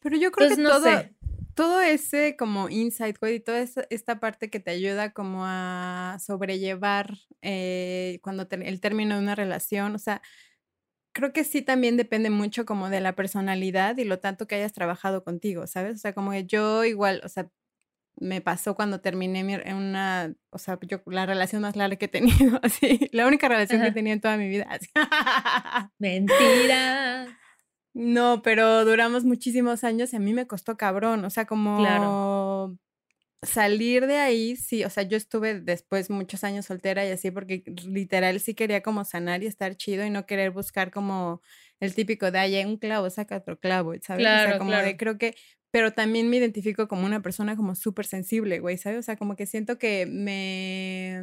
[0.00, 1.14] Pero yo creo Entonces, que no todo, sé.
[1.54, 3.60] Todo ese como insight, güey, y toda
[3.90, 9.34] esta parte que te ayuda como a sobrellevar eh, cuando te- el término de una
[9.34, 10.22] relación, o sea,
[11.14, 14.72] creo que sí también depende mucho como de la personalidad y lo tanto que hayas
[14.72, 15.96] trabajado contigo, ¿sabes?
[15.96, 17.50] O sea, como que yo igual, o sea,
[18.18, 22.08] me pasó cuando terminé mi, una, o sea, yo la relación más larga que he
[22.08, 23.94] tenido, así, la única relación que he Ajá.
[23.94, 24.88] tenido en toda mi vida, así.
[25.98, 27.38] Mentira.
[27.94, 32.18] No, pero duramos muchísimos años y a mí me costó cabrón, o sea, como Claro.
[33.42, 37.64] salir de ahí, sí, o sea, yo estuve después muchos años soltera y así porque
[37.86, 41.42] literal sí quería como sanar y estar chido y no querer buscar como
[41.80, 44.32] el típico de, ay, un clavo, saca otro clavo, ¿sabes?
[44.32, 44.96] o sea, Claro, como de claro.
[44.96, 45.34] creo que,
[45.70, 49.00] pero también me identifico como una persona como súper sensible, güey, ¿sabes?
[49.00, 51.22] O sea, como que siento que me...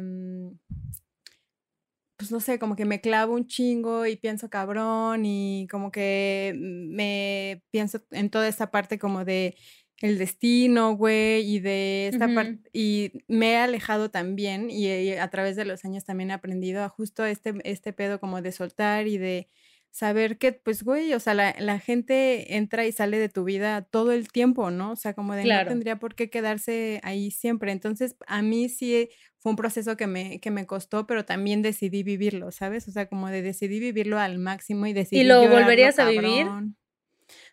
[2.20, 6.52] pues no sé, como que me clavo un chingo y pienso cabrón y como que
[6.54, 9.56] me pienso en toda esta parte como de
[10.02, 15.30] el destino, güey, y de esta parte, y me he alejado también y, y a
[15.30, 19.06] través de los años también he aprendido a justo este, este pedo como de soltar
[19.06, 19.48] y de
[19.90, 23.82] saber que, pues, güey, o sea, la, la gente entra y sale de tu vida
[23.82, 24.92] todo el tiempo, ¿no?
[24.92, 25.68] O sea, como de no Claro.
[25.70, 27.72] tendría por qué quedarse ahí siempre.
[27.72, 32.02] Entonces, a mí sí fue un proceso que me, que me costó, pero también decidí
[32.02, 32.86] vivirlo, ¿sabes?
[32.88, 36.08] O sea, como de decidí vivirlo al máximo y decidí ¿Y lo llorarlo volverías a
[36.08, 36.46] vivir?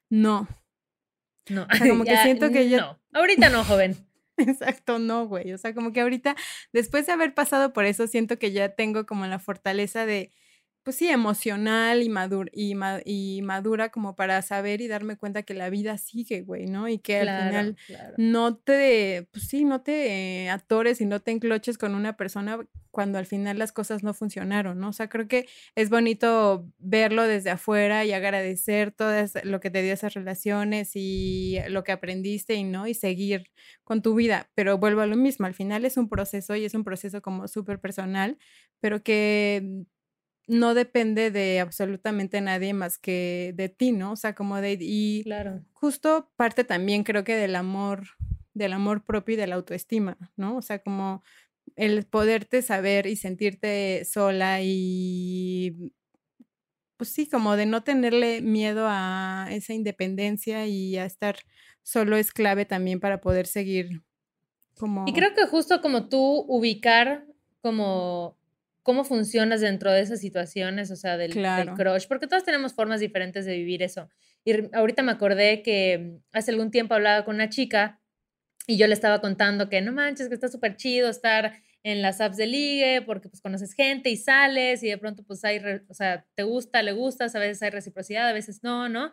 [0.10, 0.48] No,
[1.50, 3.96] No, o sea, como que siento que ya- No, ahorita no, joven.
[4.38, 5.54] exacto, no, güey.
[5.54, 6.36] O sea, como que ahorita,
[6.74, 10.32] después de haber pasado por eso, siento que ya tengo como la fortaleza de,
[10.88, 15.44] pues sí, emocional y, madur y, ma- y madura como para saber y darme cuenta
[15.44, 16.88] que la vida sigue, güey, ¿no?
[16.88, 18.16] Y que al final claro.
[18.16, 22.66] no te, pues sí, no te eh, atores y no te encloches con una persona
[22.90, 24.88] cuando al final las cosas no funcionaron, ¿no?
[24.88, 29.12] O sea, creo que es bonito verlo desde afuera y agradecer todo
[29.44, 33.52] lo que te dio esas relaciones y lo que aprendiste y no, y seguir
[33.84, 34.50] con tu vida.
[34.56, 37.50] Pero vuelvo a lo mismo, al final es un proceso y es un proceso como
[37.50, 38.38] súper personal,
[38.80, 39.84] pero que
[40.48, 44.14] no depende de absolutamente nadie más que de ti, ¿no?
[44.14, 45.64] O sea, como de, y Claro.
[45.74, 48.08] justo parte también creo que del amor,
[48.54, 50.58] del amor propio y de la autoestima, ¿no?
[50.58, 51.24] O sea, como
[51.76, 55.94] el poderte saber y sentirte sola y
[56.98, 61.38] pues sí, como de no tenerle miedo a esa independencia y a estar
[61.84, 64.04] solo es clave también para poder seguir
[64.78, 67.26] como Y creo que justo como tú ubicar
[67.62, 68.38] como
[68.88, 71.76] cómo funcionas dentro de esas situaciones, o sea, del, del Claro.
[71.76, 74.10] crush, porque todos tenemos formas diferentes de vivir eso.
[74.46, 78.00] Y ahorita me acordé que mm, hace algún tiempo hablaba con una chica
[78.66, 82.22] y yo le estaba contando que no manches, que está súper chido estar en las
[82.22, 85.94] apps de ligue porque pues conoces gente y sales y de pronto pues hay, o
[85.94, 89.12] sea, te gusta, le gustas, a veces hay reciprocidad, a veces no, ¿no?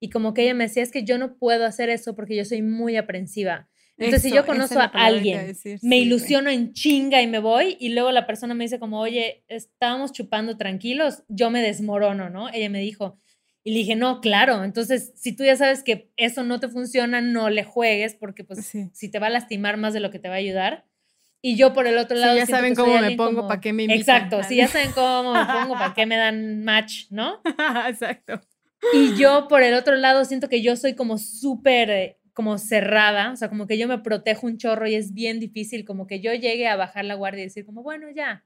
[0.00, 2.44] Y como que ella me decía, es que yo no puedo hacer eso porque yo
[2.44, 3.70] soy muy aprensiva.
[3.96, 6.02] Entonces, si Eso, yo esa conozco a alguien, decir, me sí, güey.
[6.02, 10.12] ilusiono en chinga y me voy y luego la persona me dice como, oye, estábamos
[10.12, 12.48] chupando tranquilos, yo me desmorono, ¿no?
[12.48, 13.18] Ella me dijo,
[13.62, 17.20] y le dije, no, claro, entonces si tú ya sabes que eso no te funciona,
[17.20, 18.90] no le juegues porque pues Sí.
[18.92, 20.84] si te va a lastimar más de lo que te va a ayudar.
[21.40, 22.34] Y yo por el otro lado...
[22.36, 24.00] ya siento saben cómo me pongo, como- ¿pa' qué me invitan?
[24.26, 27.40] Exacto, si ya saben cómo me pongo, ¿para qué me dan match, no?
[27.88, 28.40] Exacto.
[28.92, 33.36] Y yo, por el otro lado, siento que yo soy como súper, como cerrada, o
[33.36, 36.34] sea, como que yo me protejo un chorro y es bien difícil, como que yo
[36.34, 38.44] llegue a bajar la guardia y decir como, bueno, ya,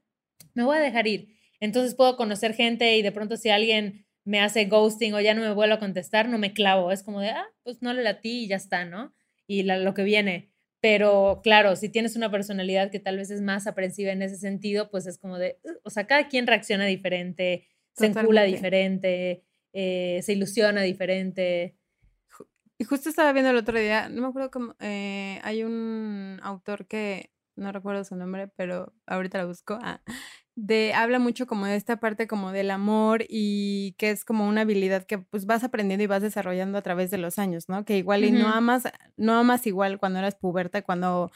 [0.53, 1.35] me voy a dejar ir.
[1.59, 5.41] Entonces puedo conocer gente y de pronto si alguien me hace ghosting o ya no
[5.41, 6.91] me vuelve a contestar, no me clavo.
[6.91, 9.13] Es como de, ah, pues no le latí y ya está, ¿no?
[9.47, 10.51] Y lo que viene.
[10.81, 14.89] Pero claro, si tienes una personalidad que tal vez es más aprensiva en ese sentido,
[14.89, 20.33] pues es como de, o sea, cada quien reacciona diferente, se encula diferente, eh, se
[20.33, 21.75] ilusiona diferente.
[22.81, 26.87] Y justo estaba viendo el otro día, no me acuerdo cómo, eh, hay un autor
[26.87, 30.01] que, no recuerdo su nombre, pero ahorita lo busco, ah,
[30.55, 34.61] de, habla mucho como de esta parte como del amor y que es como una
[34.61, 37.83] habilidad que pues vas aprendiendo y vas desarrollando a través de los años, ¿no?
[37.83, 38.83] Que igual y no amas,
[39.17, 41.31] no amas igual cuando eras puberta, cuando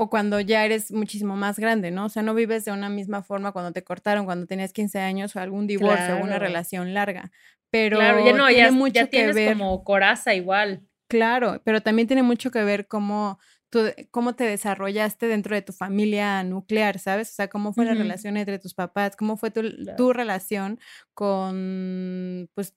[0.00, 2.04] o cuando ya eres muchísimo más grande, ¿no?
[2.04, 5.34] O sea, no vives de una misma forma cuando te cortaron, cuando tenías 15 años
[5.34, 7.32] o algún divorcio o una relación larga.
[7.70, 10.82] Pero claro, ya no, tiene ya, mucho ya tienes que ver como coraza igual.
[11.08, 13.38] Claro, pero también tiene mucho que ver cómo
[13.70, 17.30] tú, cómo te desarrollaste dentro de tu familia nuclear, ¿sabes?
[17.30, 19.62] O sea, cómo fue la relación entre tus papás, cómo fue tu,
[19.96, 20.78] tu relación
[21.14, 22.74] con, pues,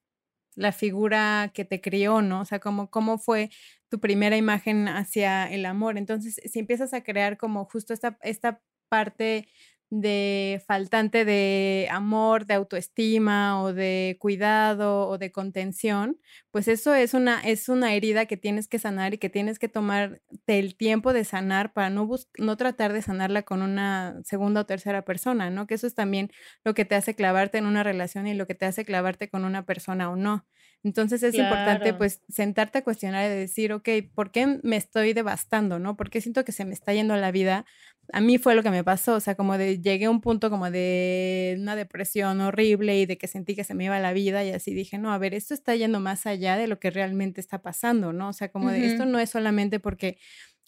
[0.56, 2.41] la figura que te crió, ¿no?
[2.41, 3.49] O sea, cómo, cómo fue
[3.89, 5.97] tu primera imagen hacia el amor.
[5.97, 9.47] Entonces, si empiezas a crear como justo esta, esta parte
[9.91, 16.17] de faltante de amor, de autoestima o de cuidado o de contención,
[16.49, 19.67] pues eso es una, es una herida que tienes que sanar y que tienes que
[19.67, 24.65] tomarte el tiempo de sanar para no, no tratar de sanarla con una segunda o
[24.65, 25.67] tercera persona, ¿no?
[25.67, 26.32] Que eso es también
[26.63, 29.45] lo que te hace clavarte en una relación y lo que te hace clavarte con
[29.45, 30.45] una persona o no.
[30.84, 35.78] Entonces es importante pues sentarte a cuestionar y decir, ok, ¿por qué me estoy devastando,
[35.78, 35.96] no?
[35.96, 37.65] ¿Por qué siento que se me está yendo la vida?
[38.12, 40.50] A mí fue lo que me pasó, o sea, como de llegué a un punto
[40.50, 44.44] como de una depresión horrible y de que sentí que se me iba la vida
[44.44, 47.39] y así dije, no, a ver, esto está yendo más allá de lo que realmente
[47.39, 48.30] está pasando, ¿no?
[48.30, 50.17] O sea, como de esto no es solamente porque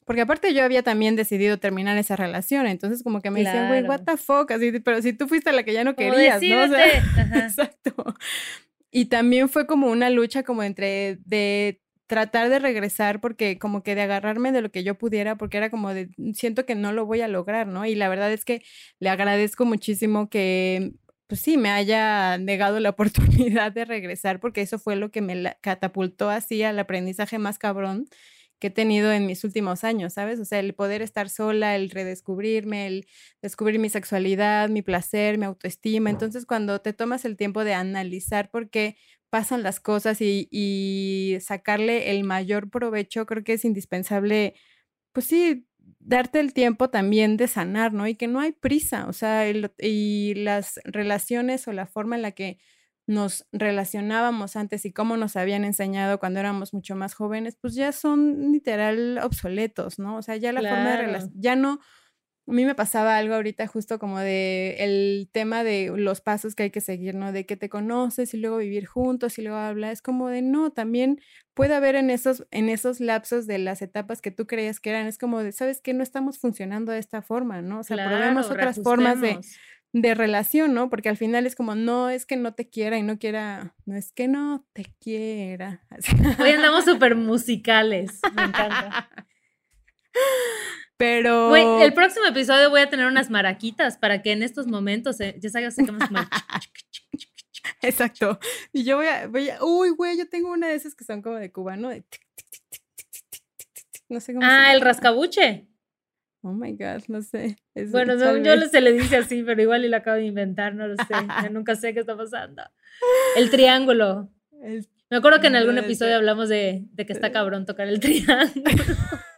[0.06, 3.84] porque aparte yo había también decidido terminar esa relación, entonces como que me decían, güey,
[3.84, 6.64] what the fuck, así, pero si tú fuiste la que ya no querías, ¿no?
[6.64, 6.98] O sea,
[7.46, 7.94] exacto.
[8.96, 13.96] Y también fue como una lucha como entre de tratar de regresar porque como que
[13.96, 17.08] de agarrarme de lo que yo pudiera porque era como de siento que no lo
[17.08, 17.86] voy a lograr, ¿no?
[17.88, 18.62] Y la verdad es que
[19.00, 20.92] le agradezco muchísimo que
[21.28, 25.56] pues sí me haya negado la oportunidad de regresar porque eso fue lo que me
[25.62, 28.06] catapultó así al aprendizaje más cabrón
[28.64, 30.40] que he tenido en mis últimos años, ¿sabes?
[30.40, 33.08] O sea, el poder estar sola, el redescubrirme, el
[33.42, 36.10] descubrir mi sexualidad, mi placer, mi autoestima.
[36.10, 38.96] Entonces, cuando te tomas el tiempo de analizar por qué
[39.30, 44.54] pasan las cosas y, sacarle el mayor provecho, creo que es indispensable,
[45.12, 45.68] pues sí,
[46.00, 48.08] darte el tiempo también de sanar, ¿no?
[48.08, 49.44] Y que no hay prisa, o sea,
[49.78, 52.60] y las relaciones o la forma en la que
[53.06, 57.92] nos relacionábamos antes y cómo nos habían enseñado cuando éramos mucho más jóvenes, pues ya
[57.92, 60.18] son literal obsoletos, ¿no?
[60.18, 61.80] O sea, ya la forma de relación, ya no,
[62.46, 66.64] a mí me pasaba algo ahorita justo como de el tema de los pasos que
[66.64, 67.32] hay que seguir, ¿no?
[67.32, 70.72] De que te conoces y luego vivir juntos y luego hablar, es como de no,
[70.72, 71.22] también
[71.54, 75.08] puede haber en esos, en esos lapsos de las etapas que tú creías que eran,
[75.08, 75.94] es como de, ¿sabes qué?
[75.94, 77.80] No estamos funcionando de esta forma, ¿no?
[77.80, 79.40] O sea, probemos otras formas de
[79.94, 80.90] de relación, ¿no?
[80.90, 83.96] Porque al final es como, no es que no te quiera y no quiera, no
[83.96, 85.86] es que no te quiera.
[86.40, 89.10] Hoy andamos súper musicales, me encanta.
[90.98, 91.56] Pero...
[91.56, 95.50] el próximo episodio voy a tener unas maraquitas para que en estos momentos, eh, ya
[95.50, 96.22] sabes, sacamos como...
[97.82, 98.40] Exacto.
[98.72, 101.22] Y yo voy a, voy a, uy, güey, yo tengo una de esas que son
[101.22, 102.04] como de cubano, de...
[104.10, 105.68] No sé cómo Ah, el rascabuche.
[106.46, 107.56] Oh my God, no sé.
[107.90, 110.96] bueno, yo se le dice así, pero igual y lo acabo de inventar, no lo
[110.98, 111.14] sé.
[111.42, 112.62] Yo nunca sé qué está pasando.
[113.38, 114.30] El triángulo.
[115.10, 118.64] Me acuerdo que en algún episodio hablamos de, que está cabrón tocar el triángulo.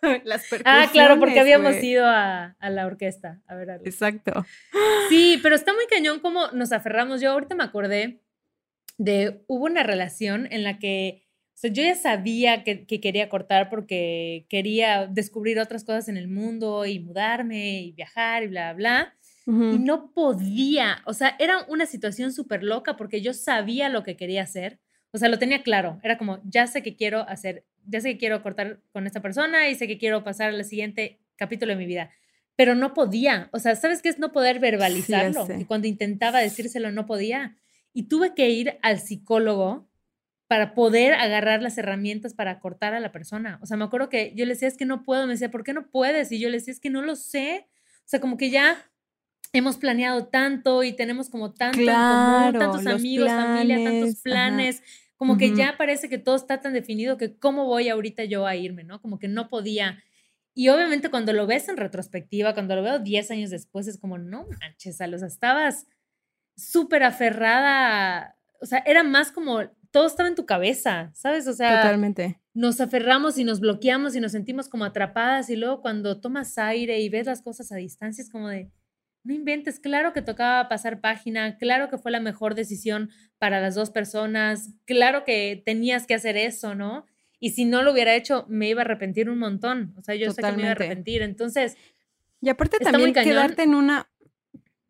[0.24, 4.46] Las ah, claro, porque habíamos ido a, la orquesta a ver Exacto.
[5.10, 7.22] Sí, pero está muy cañón como nos aferramos.
[7.22, 8.22] Yo ahorita me acordé
[8.98, 11.25] de, hubo una relación en la que
[11.56, 16.28] o sea, yo ya sabía que, quería cortar porque quería descubrir otras cosas en el
[16.28, 19.16] mundo y mudarme y viajar y bla, bla.
[19.48, 24.18] Y no podía, o sea, era una situación súper loca porque yo sabía lo que
[24.18, 24.80] quería hacer.
[25.12, 26.00] O sea, lo tenía claro.
[26.04, 29.70] Era como, ya sé que quiero hacer, ya sé que quiero cortar con esta persona
[29.70, 32.10] y sé que quiero pasar al siguiente capítulo de mi vida.
[32.58, 33.50] Pero no podía.
[33.54, 35.48] O sea, ¿sabes qué es no poder verbalizarlo?
[35.58, 37.56] y cuando intentaba decírselo, no podía.
[37.94, 39.88] Y tuve que ir al psicólogo
[40.48, 43.60] para poder agarrar las herramientas para cortar a la persona.
[43.62, 45.64] O sea, me acuerdo que yo le decía, es que no puedo, me decía, ¿por
[45.64, 46.32] qué no puedes?
[46.32, 47.68] Y yo le decía, es que no lo sé.
[48.00, 48.78] O sea, como que ya
[49.54, 54.84] hemos planeado tanto y tenemos como tanto tantos amigos, familia, tantos planes,
[55.16, 58.56] como que ya parece que todo está tan definido que cómo voy ahorita yo a
[58.56, 59.02] irme, ¿no?
[59.02, 60.04] Como que no podía.
[60.54, 64.18] Y obviamente cuando lo ves en retrospectiva, cuando lo veo 10 años después, es como,
[64.18, 65.88] no manches, a los estabas
[66.56, 69.62] súper aferrada o sea, era más como,
[69.96, 71.48] todo estaba en tu cabeza, ¿sabes?
[71.48, 72.38] O sea, Totalmente.
[72.54, 77.00] nos aferramos y nos bloqueamos y nos sentimos como atrapadas y luego cuando tomas aire
[77.00, 78.70] y ves las cosas a distancia es como de,
[79.24, 83.74] no inventes, claro que tocaba pasar página, claro que fue la mejor decisión para las
[83.74, 87.06] dos personas, claro que tenías que hacer eso, ¿no?
[87.40, 89.94] Y si no lo hubiera hecho, me iba a arrepentir un montón.
[89.98, 91.22] O sea, yo sé que me iba a arrepentir.
[91.22, 91.78] Entonces,
[92.42, 94.10] Y aparte también quedarte en una...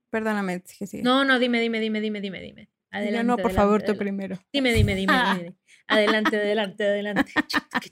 [0.10, 1.04] Perdóname, que sigue.
[1.04, 2.70] no, no, dime, dime, dime, dime, dime, dime.
[2.96, 3.28] Adelante.
[3.28, 4.40] no, por adelante, favor, tú primero.
[4.54, 5.56] Dime, dime, dime, dime, dime.
[5.88, 7.32] Adelante, adelante, adelante.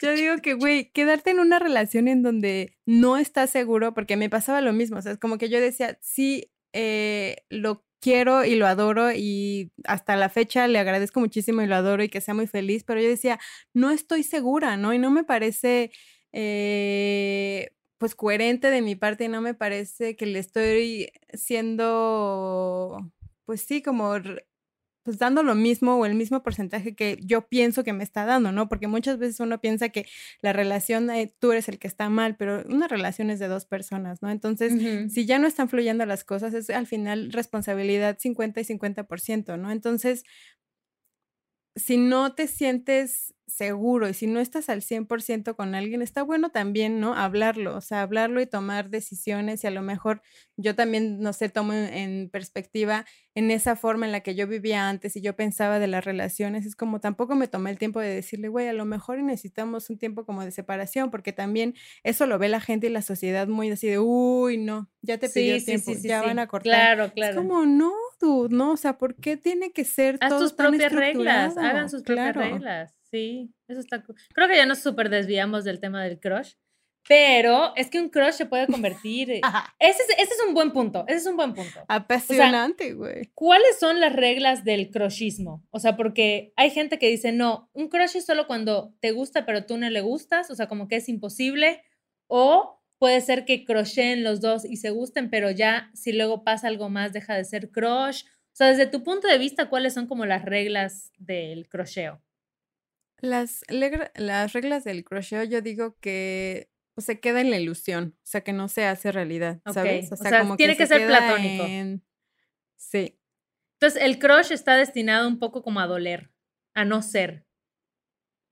[0.00, 4.30] Yo digo que, güey, quedarte en una relación en donde no estás seguro, porque me
[4.30, 8.54] pasaba lo mismo, o sea, es como que yo decía, sí, eh, lo quiero y
[8.54, 12.34] lo adoro y hasta la fecha le agradezco muchísimo y lo adoro y que sea
[12.34, 13.40] muy feliz, pero yo decía,
[13.74, 14.94] no estoy segura, ¿no?
[14.94, 15.90] Y no me parece,
[16.32, 22.98] eh, pues, coherente de mi parte y no me parece que le estoy siendo,
[23.48, 24.12] pues sí, como
[25.04, 28.52] pues dando lo mismo o el mismo porcentaje que yo pienso que me está dando,
[28.52, 28.68] ¿no?
[28.68, 30.04] Porque muchas veces uno piensa que
[30.42, 33.64] la relación, eh, tú eres el que está mal, pero una relación es de dos
[33.64, 34.28] personas, ¿no?
[34.28, 34.74] Entonces,
[35.10, 39.70] si ya no están fluyendo las cosas, es al final responsabilidad 50 y 50%, ¿no?
[39.70, 40.24] Entonces,
[41.78, 46.50] si no te sientes seguro y si no estás al 100% con alguien, está bueno
[46.50, 47.14] también, ¿no?
[47.14, 50.20] Hablarlo, o sea, hablarlo y tomar decisiones y a lo mejor
[50.56, 54.46] yo también, no sé, tomo en, en perspectiva en esa forma en la que yo
[54.46, 58.00] vivía antes y yo pensaba de las relaciones, es como tampoco me tomé el tiempo
[58.00, 62.26] de decirle, güey, a lo mejor necesitamos un tiempo como de separación, porque también eso
[62.26, 65.58] lo ve la gente y la sociedad muy así de, uy, no, ya te pidió
[65.58, 66.96] Sí, tiempo, sí, sí, ya van a cortar.
[66.96, 67.32] Claro, claro.
[67.32, 70.68] Es como, no, no, o sea, ¿por qué tiene que ser Haz todo tus tan
[70.70, 72.40] propias reglas, hagan sus propias Claro.
[72.52, 72.94] reglas.
[73.10, 74.02] Sí, eso está.
[74.34, 76.52] Creo que ya nos súper desviamos del tema del crush,
[77.08, 79.30] pero es que un crush se puede convertir.
[79.30, 79.40] eh,
[79.78, 81.80] ese, es, ese es un buen punto, ese es un buen punto.
[81.88, 83.30] Apasionante, güey.
[83.34, 85.64] ¿Cuáles son las reglas del crushismo?
[85.70, 89.46] O sea, porque hay gente que dice, no, un crush es solo cuando te gusta
[89.46, 91.82] pero tú no le gustas, o sea, como que es imposible,
[92.26, 96.68] o puede ser que crocheen los dos y se gusten, pero ya si luego pasa
[96.68, 98.24] algo más deja de ser crush.
[98.26, 102.20] O sea, desde tu punto de vista, ¿cuáles son como las reglas del crocheo?
[103.20, 108.42] Las, reglas del crochet, yo digo que pues, se queda en la ilusión, o sea,
[108.42, 110.12] que no se hace realidad, Ok, ¿sabes?
[110.12, 111.64] o sea, tiene que se ser platónico.
[111.64, 112.04] en-
[112.76, 113.18] Sí,
[113.74, 116.30] Entonces, el crush está destinado un poco como a doler,
[116.74, 117.44] a no ser.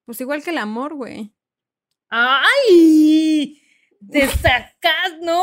[0.05, 1.33] pues igual que el amor, güey.
[2.09, 3.61] ¡Ay!
[4.11, 5.43] Te sacas, no.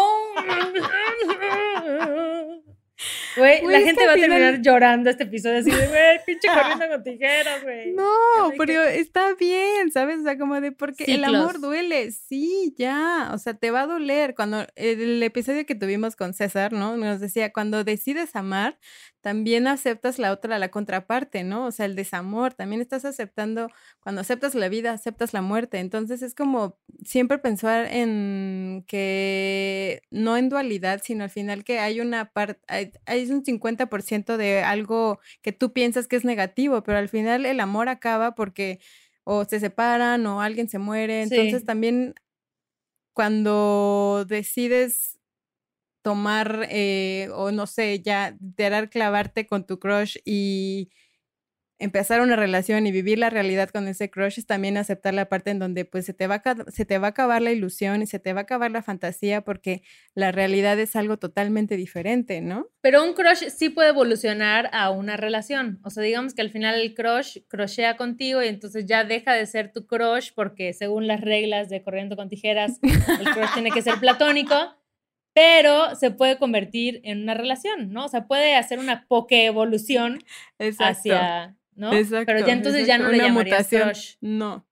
[3.37, 6.87] Güey, la gente va a final- terminar llorando este episodio así de, güey, pinche corriendo
[6.89, 7.91] con tijeras, güey.
[7.93, 8.03] No,
[8.57, 10.19] pero está bien, ¿sabes?
[10.19, 13.87] O sea, como de porque el amor duele, sí, ya, o sea, te va a
[13.87, 14.35] doler.
[14.35, 16.95] Cuando el episodio que tuvimos con César, ¿no?
[16.97, 18.77] Nos decía, cuando decides amar,
[19.21, 21.65] también aceptas la otra, la contraparte, ¿no?
[21.67, 23.69] O sea, el desamor, también estás aceptando,
[24.01, 25.79] cuando aceptas la vida, aceptas la muerte.
[25.79, 32.01] Entonces es como siempre pensar en que no en dualidad, sino al final que hay
[32.01, 36.97] una parte, hay, hay un 50% de algo que tú piensas que es negativo, pero
[36.99, 38.79] al final el amor acaba porque
[39.23, 41.21] o se separan o alguien se muere.
[41.23, 41.65] Entonces Sí.
[41.65, 42.15] también
[43.13, 45.19] cuando decides
[46.03, 50.91] tomar eh, o no sé, ya literal clavarte con tu crush y
[51.83, 55.51] empezar una relación y vivir la realidad con ese crush es también aceptar la parte
[55.51, 58.07] en donde pues se te va a, se te va a acabar la ilusión y
[58.07, 59.83] se te va a acabar la fantasía porque
[60.15, 62.69] la realidad es algo totalmente diferente, ¿no?
[62.79, 65.81] Pero un crush sí puede evolucionar a una relación.
[65.83, 69.45] O sea, digamos que al final el crush crochea contigo y entonces ya deja de
[69.45, 73.81] ser tu crush porque según las reglas de Corriendo con Tijeras, el crush tiene que
[73.81, 74.55] ser platónico,
[75.33, 78.05] pero se puede convertir en una relación, ¿no?
[78.05, 80.23] O sea, puede hacer una poke evolución
[80.59, 80.91] Exacto.
[80.91, 81.93] hacia, ¿no?
[81.93, 83.83] Exacto, pero ya entonces ya no le llamarías mutación.
[83.89, 84.15] crush.
[84.21, 84.67] No,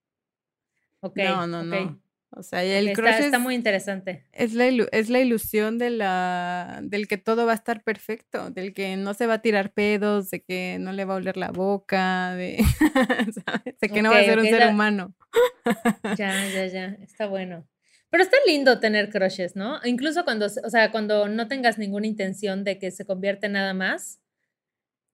[1.01, 2.01] Ok, no, no, no.
[2.33, 4.25] O sea, el crush está, está es, muy interesante.
[4.31, 8.73] es la, es la ilusión de la, del que todo va a estar perfecto, del
[8.73, 11.51] que no se va a tirar pedos, de que no le va a oler la
[11.51, 12.57] boca, de,
[13.45, 13.77] ¿sabes?
[13.81, 15.13] de que no va a ser un ser la- humano.
[16.17, 17.67] Ya, ya, ya, está bueno.
[18.09, 19.79] Pero está lindo tener crushes, ¿no?
[19.83, 23.73] Incluso cuando, o sea, cuando no tengas ninguna intención de que se convierta en nada
[23.73, 24.20] más,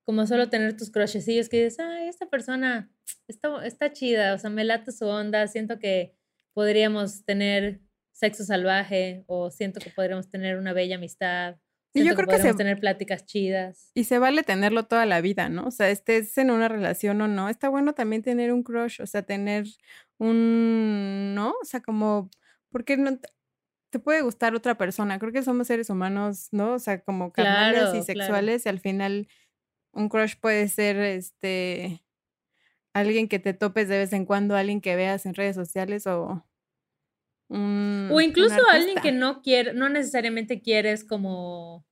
[0.08, 2.90] como solo tener tus crushecillos que dices, ay, esta persona
[3.28, 6.16] está, está chida, o sea, me late su onda, siento que
[6.54, 7.82] podríamos tener
[8.14, 11.58] sexo salvaje o siento que podríamos tener una bella amistad,
[11.94, 13.92] Y yo creo que se- podríamos tener pláticas chidas.
[13.96, 15.66] Y se vale tenerlo toda la vida, ¿no?
[15.68, 19.06] O sea, estés en una relación o no, está bueno también tener un crush, o
[19.08, 19.66] sea, tener
[20.20, 21.50] un, ¿no?
[21.62, 22.30] O sea, como,
[22.72, 23.20] porque no
[23.90, 25.20] te, puede gustar otra persona?
[25.20, 26.74] Creo que somos seres humanos, ¿no?
[26.74, 28.06] O sea, como carnales Claro, y claro.
[28.06, 29.28] sexuales y al final
[29.98, 32.04] un crush puede ser este
[32.94, 36.44] alguien que te topes de vez en cuando, alguien que veas en redes sociales o
[37.50, 41.86] un, O incluso alguien que no quiere, no necesariamente quieres como,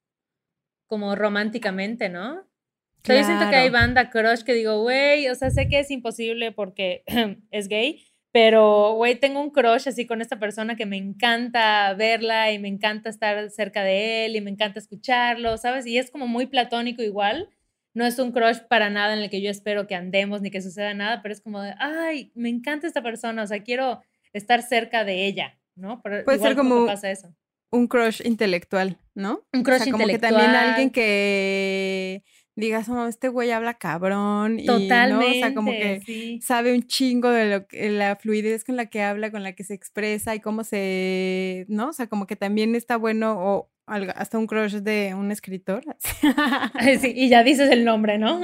[0.88, 2.40] como románticamente, ¿no?
[2.40, 5.80] O sea, yo siento que hay banda crush que digo, güey, o sea, sé que
[5.80, 7.04] es imposible porque
[7.52, 12.52] es gay, pero, güey, tengo un crush así con esta persona que me encanta verla
[12.52, 15.86] y me encanta estar cerca de él y me encanta escucharlo, ¿sabes?
[15.86, 17.50] Y es como muy platónico igual.
[17.96, 20.62] No es un crush para nada en el que yo espero que andemos ni que
[20.62, 24.02] suceda nada, pero es como de, ay, me encanta esta persona, o sea, quiero
[24.34, 26.02] estar cerca de ella, ¿no?
[26.04, 27.34] Pero Puede ser igual como que como- pasa eso.
[27.72, 29.42] un crush intelectual, ¿no?
[29.54, 32.24] Un crush o sea, como que también alguien que
[32.58, 36.40] digas, oh, este güey habla cabrón y Totalmente, no, o sea, como que sí.
[36.42, 39.64] sabe un chingo de lo que la fluidez con la que habla, con la que
[39.66, 41.90] se expresa y cómo se, ¿no?
[41.90, 45.84] O sea, como que también está bueno o hasta un crush de un escritor.
[47.02, 48.42] Sí, y ya dices el nombre, ¿no?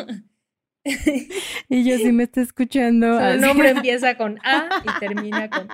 [1.69, 3.19] y yo sí me está escuchando.
[3.19, 3.39] el así.
[3.39, 5.67] nombre empieza con A y termina con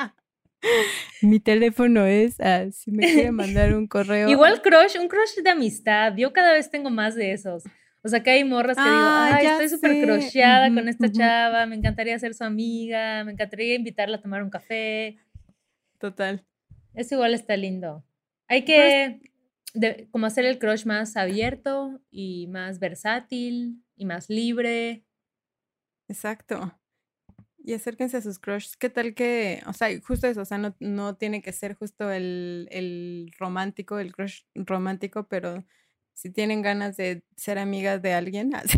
[1.22, 4.28] Mi teléfono es, ah, si me quiere mandar un correo.
[4.28, 6.14] Igual crush, un crush de amistad.
[6.18, 7.64] Yo cada vez tengo más de esos.
[8.04, 10.02] O sea, que hay morras que digo, Ah, ay, ya estoy súper sé.
[10.04, 14.50] crusheada con esta chava, me encantaría ser su amiga, me encantaría invitarla a tomar un
[14.50, 15.18] café.
[16.00, 16.44] Total.
[16.94, 18.04] Eso igual está lindo.
[18.48, 19.20] Hay que
[19.80, 25.04] de- como hacer el crush más abierto y más versátil y más libre.
[26.08, 26.78] Exacto.
[27.64, 28.78] Y acérquense a sus crushes.
[28.78, 32.12] ¿Qué tal que, o sea, justo eso, o sea, no, no tiene que ser justo
[32.12, 35.66] el, el romántico, el crush romántico, pero
[36.14, 38.78] si tienen ganas de ser amigas de alguien, así.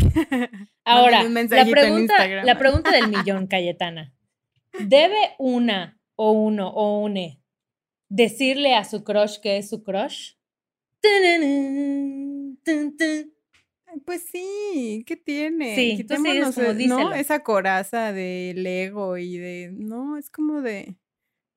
[0.86, 4.14] Ahora, un la en pregunta, la pregunta del millón, Cayetana.
[4.80, 7.42] ¿Debe una o uno o une
[8.10, 10.34] decirle a su crush que es su crush?
[14.06, 15.76] Pues sí, ¿qué tiene?
[15.76, 17.00] Sí, Quitémonos, como, eh, díselo.
[17.10, 17.14] ¿no?
[17.14, 20.96] Esa coraza del ego y de, no, es como de,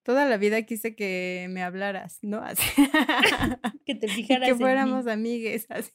[0.05, 2.39] toda la vida quise que me hablaras, ¿no?
[2.45, 2.63] Así.
[3.85, 4.63] Que te Y fijaras que en mí.
[4.63, 5.91] fuéramos amigues, así.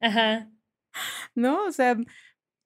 [0.00, 0.50] Ajá.
[1.34, 1.64] ¿no?
[1.64, 1.96] O sea,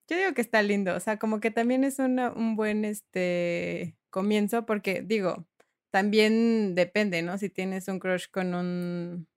[0.09, 3.97] yo digo que está lindo, o sea, como que también es una- un buen este
[4.11, 5.47] comienzo, porque digo,
[5.91, 7.39] también depende, ¿no?
[7.39, 9.29] Si tienes un crush con un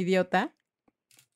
[0.00, 0.54] idiota.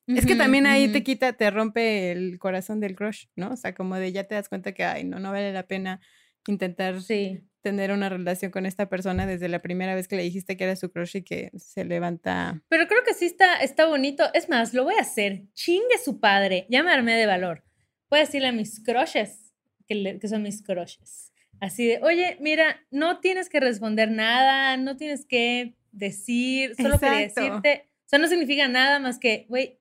[0.07, 3.51] Es que también ahí te quita, te rompe el corazón del crush, ¿no?
[3.51, 6.01] O sea, como de ya te das cuenta que, ay, no, no vale la pena
[6.45, 7.39] intentar Sí.
[7.61, 10.75] tener una relación con esta persona desde la primera vez que le dijiste que era
[10.75, 12.61] su crush y que se levanta.
[12.67, 14.25] Pero creo que sí está, está bonito.
[14.33, 15.43] Es más, lo voy a hacer.
[15.53, 16.65] Chingue su padre.
[16.69, 17.63] Ya me armé de valor.
[18.09, 19.53] Voy a decirle a mis crushes
[19.87, 21.31] que, le- que son mis crushes.
[21.61, 27.21] Así de, oye, mira, no tienes que responder nada, no tienes que decir, solo quería
[27.21, 27.61] Exacto.
[27.61, 27.89] decirte.
[28.13, 29.79] Sea, no significa nada más que, güey,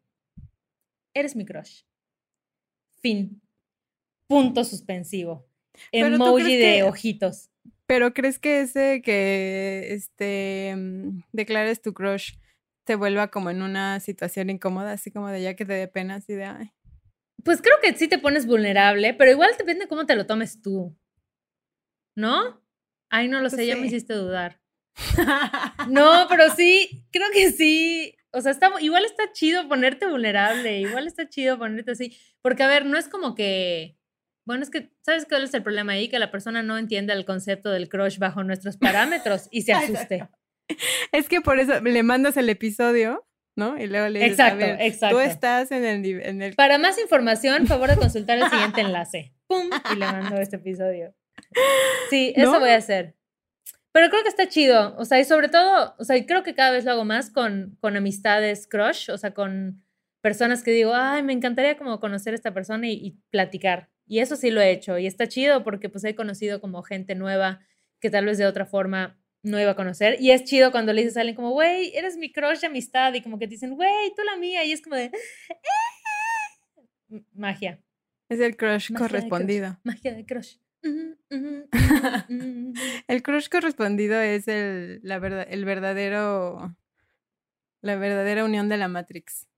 [1.13, 1.83] eres mi crush.
[3.03, 3.43] Fin.
[4.27, 5.47] Punto suspensivo.
[5.91, 7.51] Pero ¿tú Emoji de que- ojitos.
[7.85, 12.37] Pero ¿crees que ese que este mm, declares tu crush
[12.85, 16.15] te vuelva como en una situación incómoda, así como de ya que te dé pena,
[16.15, 16.71] así de ay?
[17.45, 20.97] Pues creo que sí te pones vulnerable, pero igual depende cómo te lo tomes tú.
[22.17, 22.63] ¿No?
[23.11, 24.59] Ay, no lo Pues sé, ya me hiciste dudar.
[25.91, 28.17] No, pero sí, creo que sí.
[28.33, 32.17] O sea, está, igual está chido ponerte vulnerable, igual está chido ponerte así.
[32.41, 33.97] Porque, a ver, no es como que.
[34.45, 36.09] Bueno, es que, ¿sabes cuál es el problema ahí?
[36.09, 40.29] Que la persona no entiende el concepto del crush bajo nuestros parámetros y se asuste.
[41.13, 43.25] Es que por eso le mandas el episodio,
[43.57, 43.79] ¿no?
[43.79, 45.17] Y luego le dices, a Exacto, ver, exacto.
[45.17, 49.33] tú estás en el, en el Para más información, favor de consultar el siguiente enlace.
[49.47, 49.69] ¡Pum!
[49.95, 51.15] Y le mando este episodio.
[52.11, 52.61] Sí, eso ¿No?
[52.61, 53.15] voy a hacer.
[53.93, 54.95] Pero creo que está chido.
[54.97, 57.31] O sea, y sobre todo, o sea, y creo que cada vez lo hago más
[57.31, 59.83] con, con amistades crush, o sea, con
[60.23, 63.91] personas que digo, ay, me encantaría como conocer a esta persona y, y platicar.
[64.07, 64.99] Y eso sí lo he hecho.
[64.99, 67.61] Y está chido porque pues he conocido como gente nueva
[68.01, 70.17] que tal vez de otra forma no iba a conocer.
[70.21, 73.13] Y es chido cuando le dices a alguien como, güey, eres mi crush de amistad.
[73.15, 74.65] Y como que te dicen, güey, tú la mía.
[74.65, 75.05] Y es como de,
[77.09, 77.23] "Eh".
[77.35, 77.79] magia.
[78.29, 78.99] es el crush Magia de crush.
[78.99, 79.79] correspondido.
[79.85, 80.57] Magia de crush.
[83.09, 86.77] El crush correspondido es el, la verdad, el verdadero,
[87.81, 89.49] la verdadera unión de la Matrix.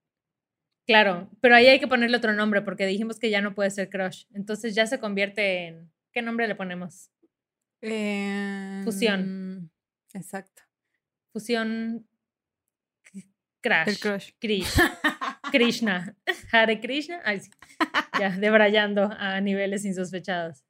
[0.86, 3.88] Claro, pero ahí hay que ponerle otro nombre porque dijimos que ya no puede ser
[3.88, 4.26] crush.
[4.34, 5.90] Entonces ya se convierte en.
[6.12, 7.10] ¿Qué nombre le ponemos?
[8.84, 9.20] Fusión.
[9.20, 9.68] Em,
[10.12, 10.62] Exacto.
[11.32, 12.06] Fusión.
[13.60, 13.88] Crash.
[13.88, 14.30] El crush.
[14.38, 14.68] Krish.
[15.52, 16.16] Krishna.
[16.52, 17.20] Hare Krishna.
[17.24, 17.50] Ay, sí.
[18.20, 20.63] Ya, debrayando a niveles insospechados.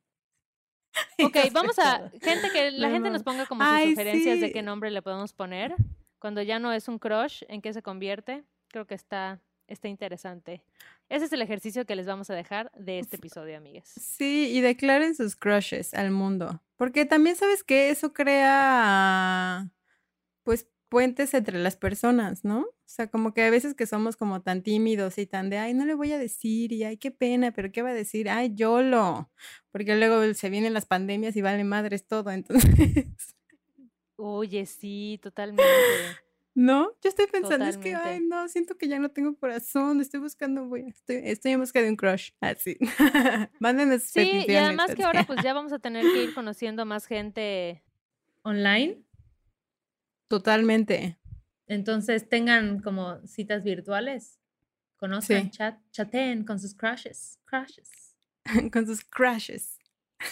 [1.25, 2.11] Ok, vamos a.
[2.23, 5.75] Gente que la gente nos ponga como sus sugerencias de qué nombre le podemos poner.
[6.19, 8.45] Cuando ya no es un crush, ¿en qué se convierte?
[8.69, 10.63] Creo que está, está interesante.
[11.09, 13.89] Ese es el ejercicio que les vamos a dejar de este episodio, amigas.
[13.89, 16.63] Sí, y declaren sus crushes al mundo.
[16.77, 19.69] Porque también sabes que eso crea,
[20.43, 22.61] pues, puentes entre las personas, ¿no?
[22.61, 25.75] O sea, como que a veces que somos como tan tímidos y tan de, ay,
[25.75, 28.29] no le voy a decir, y ay, qué pena, pero ¿qué va a decir?
[28.29, 29.31] Ay, YOLO.
[29.71, 33.07] Porque luego se vienen las pandemias y vale madres todo, entonces.
[34.17, 35.65] Oye, sí, totalmente.
[36.57, 40.21] No, yo estoy pensando, es que, ay, no, siento que ya no tengo corazón, estoy
[40.21, 42.79] buscando, voy, estoy, estoy en busca de un crush, así.
[43.59, 46.87] Mándenme sus Sí, y además que ahora pues ya vamos a tener que ir conociendo
[46.87, 47.83] más gente
[48.43, 49.04] online.
[50.35, 51.17] Totalmente.
[51.69, 54.41] Entonces tengan como citas virtuales,
[54.97, 58.17] conozcan, chat, chateen con sus crushes, crushes.
[58.73, 59.79] con sus crushes.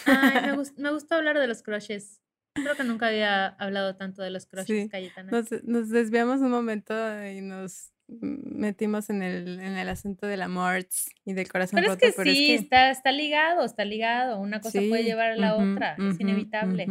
[0.05, 2.19] Ay, me, me gustó hablar de los crushes.
[2.53, 5.31] Creo que nunca había hablado tanto de los crushes, Cayetana.
[5.63, 6.93] Nos, desviamos un momento
[7.25, 10.85] y nos metimos en el, en el asunto del amor
[11.23, 14.37] y del corazón pero Es que sí, Está, está ligado, está ligado.
[14.37, 16.87] Una cosa puede llevar a la otra, es inevitable.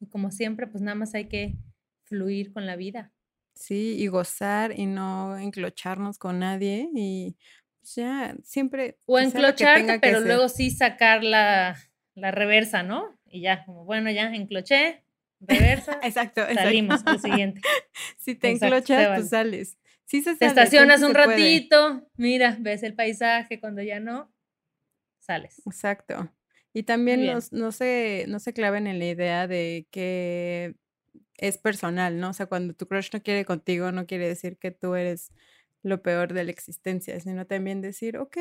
[0.00, 1.58] y como siempre, pues nada más hay que
[2.14, 3.12] fluir con la vida.
[3.54, 7.36] Sí, y gozar y no enclocharnos con nadie y
[7.80, 8.98] pues, ya siempre...
[9.06, 11.76] O enclocharte, pero luego sí sacar la,
[12.14, 13.14] la reversa, ¿no?
[13.34, 15.02] y ya, como bueno, ya encloché,
[15.40, 15.98] reversa.
[16.04, 17.60] exacto, Salimos al siguiente.
[18.18, 19.76] Si te enclochas, pues sales.
[20.04, 24.32] Sí se Te estacionas un ratito, mira, ves el paisaje, cuando ya no,
[25.18, 25.60] sales.
[25.66, 26.32] Exacto.
[26.72, 30.76] Y también no, se, no se claven en la idea de que
[31.38, 32.30] es personal, ¿no?
[32.30, 35.32] O sea, cuando tu crush no quiere contigo, no quiere decir que tú eres
[35.82, 38.36] lo peor de la existencia, sino también decir, ok,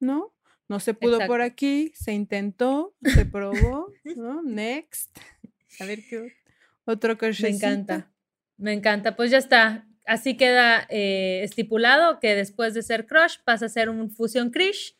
[0.00, 0.34] ¿no?
[0.68, 4.42] No se pudo por aquí, se intentó, se probó, ¿no?
[4.42, 5.18] Next.
[5.80, 6.32] A ver qué
[6.84, 7.42] otro crush.
[7.42, 8.12] Me encanta,
[8.56, 9.16] me encanta.
[9.16, 9.86] Pues ya está.
[10.06, 14.92] Así queda eh, estipulado que después de ser crush pasa a ser un fusión crush.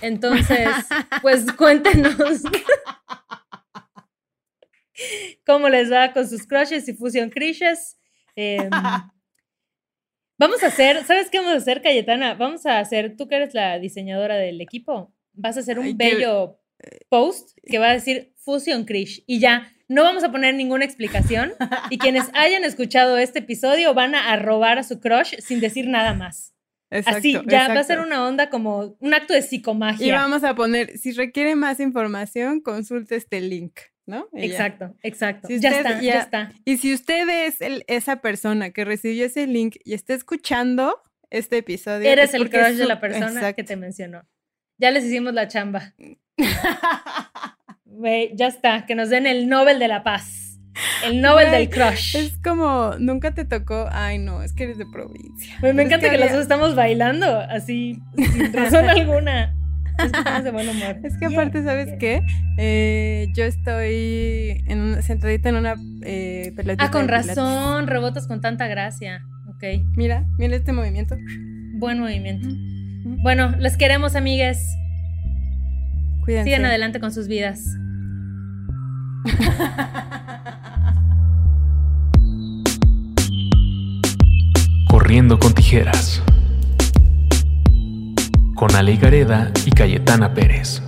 [0.00, 0.68] Entonces,
[1.22, 2.16] pues cuéntenos
[5.46, 7.98] cómo les va con sus crushes y fusión crushes.
[8.34, 8.70] Em,
[10.40, 12.34] Vamos a hacer, ¿sabes qué vamos a hacer, Cayetana?
[12.34, 16.60] Vamos a hacer, tú que eres la diseñadora del equipo, vas a hacer un bello
[17.08, 21.54] post que va a decir Fusion Krish y ya, no vamos a poner ninguna explicación
[21.90, 26.14] y quienes hayan escuchado este episodio van a robar a su crush sin decir nada
[26.14, 26.54] más.
[26.90, 30.06] Así, ya va a ser una onda como un acto de psicomagia.
[30.06, 33.80] Y vamos a poner, si requiere más información, consulte este link.
[34.08, 34.26] ¿No?
[34.32, 35.48] exacto, exacto.
[35.50, 36.52] ya está, ya, está.
[36.64, 42.08] Y si usted es esa persona que recibió ese link y está escuchando este episodio.
[42.08, 44.22] Eres el crush de la persona que te mencionó.
[44.78, 45.94] Ya les hicimos la chamba.
[48.34, 50.58] ya está, que nos den el Nobel de la Paz.
[51.04, 52.16] El Nobel del crush.
[52.16, 55.58] Es como, nunca te tocó, ay no, es que eres de provincia.
[55.60, 59.54] me encanta que, las dos estamos bailando, así, sin razón alguna.
[61.02, 62.22] Es que aparte, ¿sabes qué?
[62.56, 69.22] Eh, yo estoy en sentadita en una eh, Ah, con razón, rebotas con tanta gracia.
[69.48, 69.64] Ok.
[69.96, 71.16] Mira, mira este movimiento.
[71.74, 72.48] Buen movimiento.
[73.22, 74.58] Bueno, les queremos, amigues.
[76.24, 76.44] Cuídense.
[76.44, 77.64] Sigan adelante con sus vidas.
[84.88, 86.22] Corriendo con tijeras
[88.58, 90.87] con Ale Gareda y Cayetana Pérez.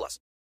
[0.00, 0.29] plus.